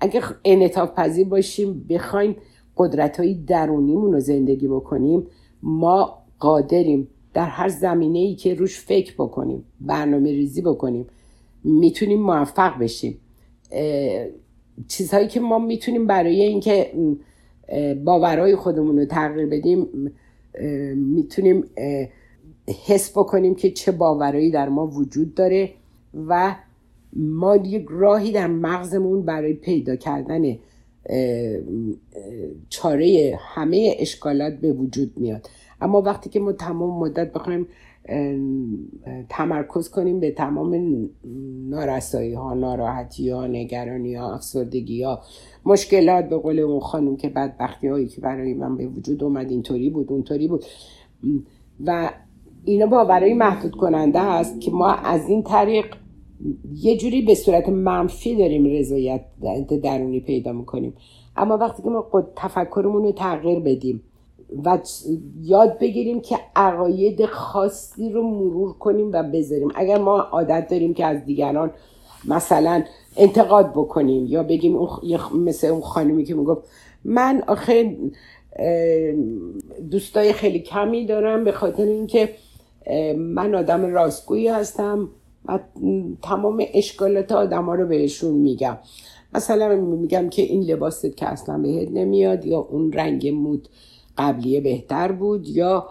اگه 0.00 0.22
انعطاف 0.44 0.90
پذیر 0.94 1.28
باشیم 1.28 1.86
بخوایم 1.90 2.36
قدرت 2.76 3.20
های 3.20 3.34
درونیمون 3.34 4.12
رو 4.12 4.20
زندگی 4.20 4.68
بکنیم 4.68 5.26
ما 5.62 6.18
قادریم 6.38 7.08
در 7.34 7.46
هر 7.46 7.68
زمینه 7.68 8.18
ای 8.18 8.34
که 8.34 8.54
روش 8.54 8.80
فکر 8.80 9.14
بکنیم 9.14 9.64
برنامه 9.80 10.30
ریزی 10.30 10.62
بکنیم. 10.62 11.06
می‌تونیم 11.64 12.22
موفق 12.22 12.78
بشیم. 12.78 13.18
چیزهایی 14.88 15.28
که 15.28 15.40
ما 15.40 15.58
می‌تونیم 15.58 16.06
برای 16.06 16.42
اینکه 16.42 16.92
باورهای 18.04 18.56
خودمون 18.56 18.98
رو 18.98 19.04
تغییر 19.04 19.46
بدیم 19.46 19.86
می‌تونیم 20.94 21.64
حس 22.86 23.10
بکنیم 23.10 23.54
که 23.54 23.70
چه 23.70 23.92
باورایی 23.92 24.50
در 24.50 24.68
ما 24.68 24.86
وجود 24.86 25.34
داره 25.34 25.70
و 26.28 26.56
ما 27.16 27.56
یک 27.56 27.86
راهی 27.90 28.32
در 28.32 28.46
مغزمون 28.46 29.22
برای 29.22 29.52
پیدا 29.52 29.96
کردن 29.96 30.58
چاره 32.68 33.38
همه 33.40 33.96
اشکالات 33.98 34.52
به 34.52 34.72
وجود 34.72 35.12
میاد. 35.16 35.50
اما 35.80 36.00
وقتی 36.00 36.30
که 36.30 36.40
ما 36.40 36.52
تمام 36.52 36.98
مدت 37.00 37.32
بخوایم 37.32 37.66
تمرکز 39.28 39.90
کنیم 39.90 40.20
به 40.20 40.30
تمام 40.30 41.08
نارسایی 41.68 42.32
ها 42.34 42.54
ناراحتی 42.54 43.30
ها 43.30 43.46
نگرانی 43.46 44.14
ها 44.14 44.34
افسردگی 44.34 45.02
ها 45.02 45.20
مشکلات 45.66 46.28
به 46.28 46.36
قول 46.36 46.58
اون 46.58 46.80
خانم 46.80 47.16
که 47.16 47.28
بدبختی 47.28 47.88
هایی 47.88 48.06
که 48.06 48.20
برای 48.20 48.54
من 48.54 48.76
به 48.76 48.86
وجود 48.86 49.24
اومد 49.24 49.50
اینطوری 49.50 49.90
بود 49.90 50.12
اونطوری 50.12 50.48
بود. 50.48 50.64
و 51.86 52.10
اینا 52.64 52.86
باورای 52.86 53.34
محدود 53.34 53.72
کننده 53.72 54.20
است 54.20 54.60
که 54.60 54.70
ما 54.70 54.92
از 54.92 55.28
این 55.28 55.42
طریق 55.42 55.86
یه 56.74 56.96
جوری 56.96 57.22
به 57.22 57.34
صورت 57.34 57.68
منفی 57.68 58.36
داریم 58.36 58.64
رضایت 58.64 59.24
درونی 59.82 60.20
پیدا 60.20 60.52
می‌کنیم. 60.52 60.94
اما 61.36 61.56
وقتی 61.56 61.82
که 61.82 61.88
ما 61.88 62.06
تفکرمون 62.36 63.02
رو 63.02 63.12
تغییر 63.12 63.60
بدیم 63.60 64.02
و 64.64 64.78
یاد 65.42 65.78
بگیریم 65.78 66.20
که 66.20 66.38
عقاید 66.56 67.26
خاصی 67.26 68.10
رو 68.10 68.22
مرور 68.22 68.72
کنیم 68.72 69.10
و 69.12 69.22
بذاریم. 69.22 69.68
اگر 69.74 69.98
ما 69.98 70.18
عادت 70.18 70.68
داریم 70.70 70.94
که 70.94 71.06
از 71.06 71.24
دیگران 71.24 71.70
مثلا 72.28 72.82
انتقاد 73.16 73.70
بکنیم 73.70 74.26
یا 74.26 74.42
بگیم 74.42 74.78
مثل 75.34 75.66
اون 75.66 75.80
خانمی 75.80 76.24
که 76.24 76.34
می‌گفت 76.34 76.62
من 77.04 77.42
آخه 77.46 77.96
دوستای 79.90 80.32
خیلی 80.32 80.58
کمی 80.58 81.06
دارم 81.06 81.44
به 81.44 81.52
خاطر 81.52 81.82
اینکه 81.82 82.28
من 83.16 83.54
آدم 83.54 83.86
راستگویی 83.86 84.48
هستم 84.48 85.08
و 85.44 85.58
تمام 86.22 86.64
اشکالات 86.74 87.32
آدم 87.32 87.64
ها 87.64 87.74
رو 87.74 87.86
بهشون 87.86 88.34
میگم. 88.34 88.78
مثلا 89.34 89.76
میگم 89.76 90.28
که 90.28 90.42
این 90.42 90.62
لباست 90.62 91.16
که 91.16 91.26
اصلا 91.26 91.58
بهت 91.58 91.88
نمیاد 91.90 92.46
یا 92.46 92.58
اون 92.58 92.92
رنگ 92.92 93.28
مود 93.28 93.68
قبلیه 94.18 94.60
بهتر 94.60 95.12
بود 95.12 95.48
یا 95.48 95.88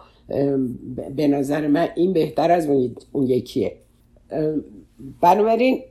به 1.16 1.28
نظر 1.28 1.68
من 1.68 1.88
این 1.96 2.14
بهتر 2.14 2.52
از 2.52 2.68
اون 3.12 3.28
یکیه. 3.28 3.78
بنابراین 5.22 5.82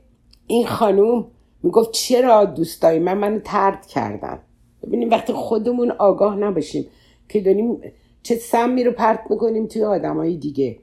این 0.47 0.65
خانوم 0.65 1.27
می‌گفت 1.63 1.91
چرا 1.91 2.45
دوستای 2.45 2.99
من 2.99 3.17
منو 3.17 3.39
ترد 3.39 3.85
کردن؟ 3.85 4.39
ببینیم 4.87 5.09
وقتی 5.09 5.33
خودمون 5.33 5.91
آگاه 5.91 6.35
نباشیم 6.35 6.85
که 7.29 7.41
داریم 7.41 7.81
چه 8.23 8.35
سمی 8.35 8.83
رو 8.83 8.91
پرت 8.91 9.19
می‌کنیم 9.29 9.67
توی 9.67 9.83
آدمای 9.83 10.37
دیگه. 10.37 10.77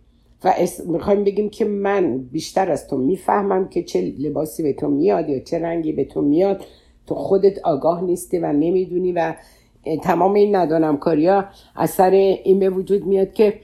و 0.45 0.55
می‌خوایم 0.87 1.25
بگیم 1.25 1.51
که 1.51 1.65
من 1.65 2.19
بیشتر 2.19 2.71
از 2.71 2.89
تو 2.89 2.97
می‌فهمم 2.97 3.69
که 3.69 3.83
چه 3.83 4.01
لباسی 4.19 4.63
به 4.63 4.73
تو 4.73 4.89
میاد 4.89 5.29
یا 5.29 5.41
چه 5.41 5.59
رنگی 5.59 5.93
به 5.93 6.05
تو 6.05 6.23
میاد. 6.23 6.65
تو 7.07 7.15
خودت 7.15 7.59
آگاه 7.59 8.05
نیستی 8.05 8.39
و 8.39 8.53
نمی‌دونی 8.53 9.13
و 9.13 9.35
تمام 9.97 10.35
این 10.35 10.57
ندانم 10.57 10.97
کاریا 10.97 11.45
اثر 11.77 12.11
این 12.11 12.59
به 12.59 12.71
وجود 12.71 13.07
میاد 13.07 13.33
که 13.33 13.61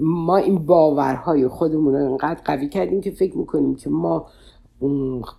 ما 0.00 0.36
این 0.36 0.66
باورهای 0.66 1.48
خودمون 1.48 1.94
رو 1.94 2.10
انقدر 2.10 2.40
قوی 2.44 2.68
کردیم 2.68 3.00
که 3.00 3.10
فکر 3.10 3.38
می‌کنیم 3.38 3.74
که 3.74 3.90
ما 3.90 4.26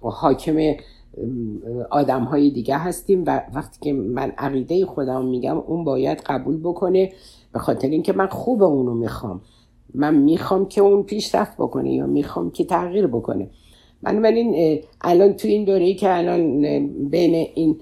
حاکم 0.02 0.58
آدم 1.92 2.24
های 2.24 2.50
دیگه 2.50 2.78
هستیم 2.78 3.24
و 3.28 3.42
وقتی 3.54 3.80
که 3.82 3.94
من 3.94 4.32
عقیده 4.38 4.86
خودم 4.86 5.26
میگم 5.26 5.58
اون 5.58 5.84
باید 5.84 6.22
قبول 6.26 6.60
بکنه. 6.60 7.12
به 7.54 7.60
خاطر 7.60 7.88
اینکه 7.88 8.14
من 8.14 8.28
خوب 8.28 8.64
اونو 8.64 8.94
می‌خوام. 8.94 9.42
من 9.94 10.16
می‌خوام 10.16 10.66
که 10.66 10.82
اون 10.82 11.04
پیشرفت 11.04 11.58
بکنه 11.58 11.94
یا 11.94 12.06
می‌خوام 12.06 12.52
که 12.52 12.64
تغییر 12.66 13.08
بکنه. 13.08 13.50
من 14.02 14.26
این 14.26 14.80
الان 15.02 15.34
تو 15.34 15.48
این 15.48 15.66
دوره 15.66 15.94
که 15.94 16.18
الان 16.18 16.62
بین 17.10 17.48
این 17.56 17.80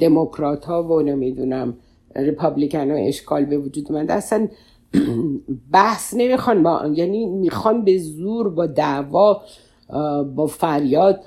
دموکرات 0.00 0.64
ها 0.64 0.82
و 0.82 1.02
نمی‌دونم 1.02 1.74
ریپابلیکن 2.16 2.90
ها 2.90 2.96
اشکال 2.96 3.44
به 3.44 3.58
وجود 3.58 3.92
اومده. 3.92 4.12
اصلا 4.12 4.48
بحث 5.72 6.14
نمی‌خوان 6.16 6.62
با 6.62 6.90
یعنی 6.94 7.26
می‌خوان 7.26 7.84
به 7.84 7.98
زور 7.98 8.48
با 8.50 8.66
دعوا 8.66 9.42
با 10.36 10.46
فریاد 10.46 11.20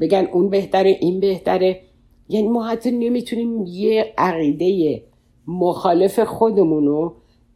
بگن 0.00 0.28
اون 0.32 0.48
بهتره 0.48 0.98
این 1.00 1.20
بهتره. 1.20 1.80
یعنی 2.28 2.48
ما 2.48 2.66
حتی 2.66 2.90
نمی‌تونیم 2.90 3.64
یه 3.66 4.14
عقیده 4.18 5.02
مخالف 5.46 6.20
خودمونو 6.20 7.12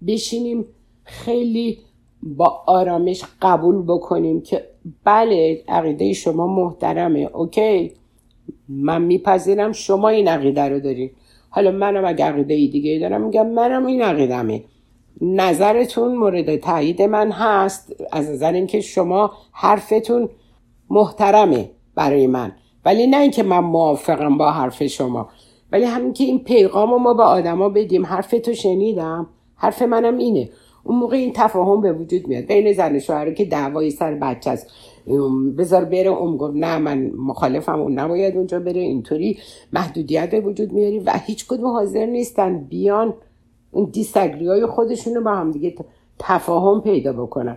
بشینیم 0.06 0.64
خیلی 1.04 1.78
با 2.22 2.62
آرامش 2.66 3.24
قبول 3.42 3.82
بکنیم 3.82 4.40
که 4.40 4.64
بله 5.04 5.64
عقیده 5.68 6.12
شما 6.12 6.46
محترمه. 6.46 7.30
اوکی 7.34 7.92
من 8.68 9.02
میپذیرم 9.02 9.72
شما 9.72 10.08
این 10.08 10.28
عقیده 10.28 10.62
رو 10.62 10.80
دارین. 10.80 11.10
حالا 11.54 11.70
منم 11.70 12.04
اگه 12.04 12.24
عقیده 12.24 12.54
دیگه 12.54 12.98
دارم 12.98 13.20
میگم 13.20 13.46
منم 13.46 13.86
این 13.86 14.02
عقیدمه. 14.02 14.64
نظرتون 15.20 16.14
مورد 16.14 16.56
تایید 16.56 17.02
من 17.02 17.32
هست 17.32 17.96
از 18.12 18.30
نظر 18.30 18.52
اینکه 18.52 18.80
شما 18.80 19.32
حرفتون 19.52 20.28
محترمه 20.90 21.70
برای 21.94 22.26
من. 22.26 22.52
ولی 22.84 23.06
نه 23.06 23.16
اینکه 23.16 23.42
من 23.42 23.58
موافقم 23.58 24.38
با 24.38 24.50
حرف 24.50 24.86
شما. 24.86 25.28
ولی 25.72 25.84
همین 25.84 26.12
که 26.12 26.24
این 26.24 26.44
پیغام 26.44 27.02
ما 27.02 27.14
به 27.14 27.22
آدما 27.22 27.68
بدیم 27.68 28.06
حرف 28.06 28.30
تو 28.30 28.54
شنیدم 28.54 29.26
حرف 29.56 29.82
منم 29.82 30.18
اینه. 30.18 30.48
اون 30.84 30.98
موقع 30.98 31.16
این 31.16 31.32
تفاهم 31.34 31.80
به 31.80 31.92
وجود 31.92 32.28
میاد. 32.28 32.44
بین 32.44 32.72
زن 32.72 32.98
شوهر 32.98 33.32
که 33.32 33.44
دعوای 33.44 33.90
سر 33.90 34.14
بچه 34.14 34.50
است. 34.50 34.66
بذار 35.58 35.84
بره 35.84 36.10
اون 36.10 36.36
گفت 36.36 36.56
نه 36.56 36.78
من 36.78 37.10
مخالفم 37.16 37.80
اون 37.80 37.98
نباید 37.98 38.36
اونجا 38.36 38.60
بره 38.60 38.80
اینطوری 38.80 39.38
محدودیت 39.72 40.30
به 40.30 40.40
وجود 40.40 40.72
میاری 40.72 40.98
و 40.98 41.12
هیچ 41.26 41.46
کدوم 41.46 41.66
حاضر 41.66 42.06
نیستن 42.06 42.58
بیان 42.58 43.14
اون 43.70 43.90
دیسگری 43.92 44.48
های 44.48 44.66
خودشون 44.66 45.14
رو 45.14 45.22
با 45.22 45.30
هم 45.30 45.50
دیگه 45.50 45.74
تفاهم 46.18 46.80
پیدا 46.80 47.12
بکنن. 47.12 47.56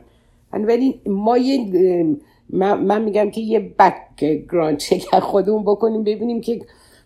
ولی 0.53 1.01
ما 1.05 1.37
یه 1.37 1.59
من, 2.49 3.01
میگم 3.01 3.29
که 3.29 3.41
یه 3.41 3.59
بکگراند 3.79 4.77
چک 4.77 5.19
خودمون 5.19 5.63
بکنیم 5.63 6.03
ببینیم 6.03 6.41
که 6.41 6.61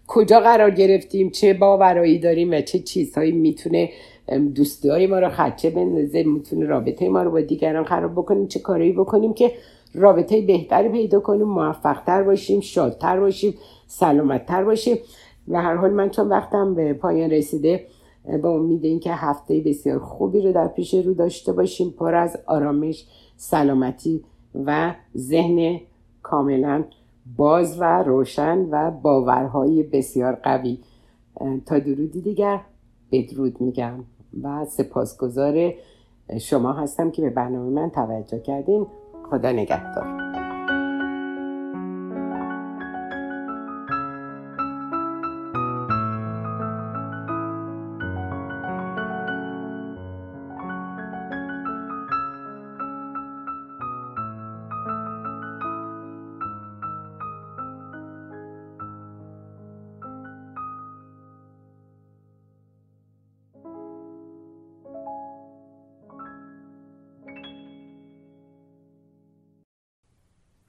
کجا 0.08 0.40
قرار 0.40 0.72
گرفتیم 0.72 1.30
چه 1.30 1.54
باورایی 1.54 2.20
داریم 2.20 2.52
و 2.52 2.62
چه 2.62 2.80
چیزهایی 2.80 3.32
می‌تونه 3.32 3.90
دوستی 4.38 4.90
های 4.90 5.08
ما 5.08 5.20
رو 5.20 5.30
خدچه 5.30 5.70
بندازه 5.70 6.24
می‌تونه 6.24 6.66
رابطه 6.66 7.10
ما 7.10 7.24
رو 7.24 7.32
با 7.32 7.42
دیگران 7.42 7.84
خراب 7.84 8.12
بکنیم 8.12 8.48
چه 8.48 8.60
کارایی 8.60 8.92
بکنیم 8.92 9.34
که 9.34 9.52
رابطه 9.94 10.42
بهتری 10.42 10.90
پیدا 10.90 11.20
کنیم 11.20 11.48
موفقتر 11.48 12.24
باشیم 12.24 12.60
شادتر 12.60 13.20
باشیم 13.20 13.54
سلامتتر 13.88 14.64
باشیم. 14.64 14.98
و 15.48 15.62
هر 15.62 15.76
حال 15.76 15.92
من 15.92 16.10
چون 16.10 16.30
وقتم 16.30 16.76
به 16.76 16.94
پایان 16.94 17.30
رسیده 17.30 17.86
با 18.44 18.50
امید 18.50 18.86
اینکه 18.86 19.14
هفته 19.14 19.62
بسیار 19.66 20.00
خوبی 20.00 20.42
رو 20.42 20.54
در 20.54 20.68
پیش 20.68 20.94
رو 20.94 21.14
داشته 21.14 21.54
باشیم. 21.54 21.90
پر 21.90 22.16
از 22.16 22.38
آرامش 22.46 23.06
سلامتی 23.38 24.24
و 24.66 24.96
ذهن 25.18 25.80
کاملا 26.24 26.84
باز 27.38 27.82
و 27.82 28.04
روشن 28.04 28.68
و 28.72 28.92
باورهای 28.92 29.84
بسیار 29.84 30.36
قوی. 30.36 30.78
تا 31.66 31.80
درودی 31.80 32.22
دیگر 32.22 32.60
بدرود 33.12 33.62
میگم. 33.62 33.94
و 34.44 34.66
سپاسگزار 34.66 35.74
شما 36.42 36.74
هستم 36.74 37.12
که 37.12 37.22
به 37.22 37.30
برنامه 37.30 37.70
من 37.70 37.90
توجه 37.90 38.40
کردین. 38.40 38.88
خدا 39.30 39.52
نگهدار. 39.52 40.21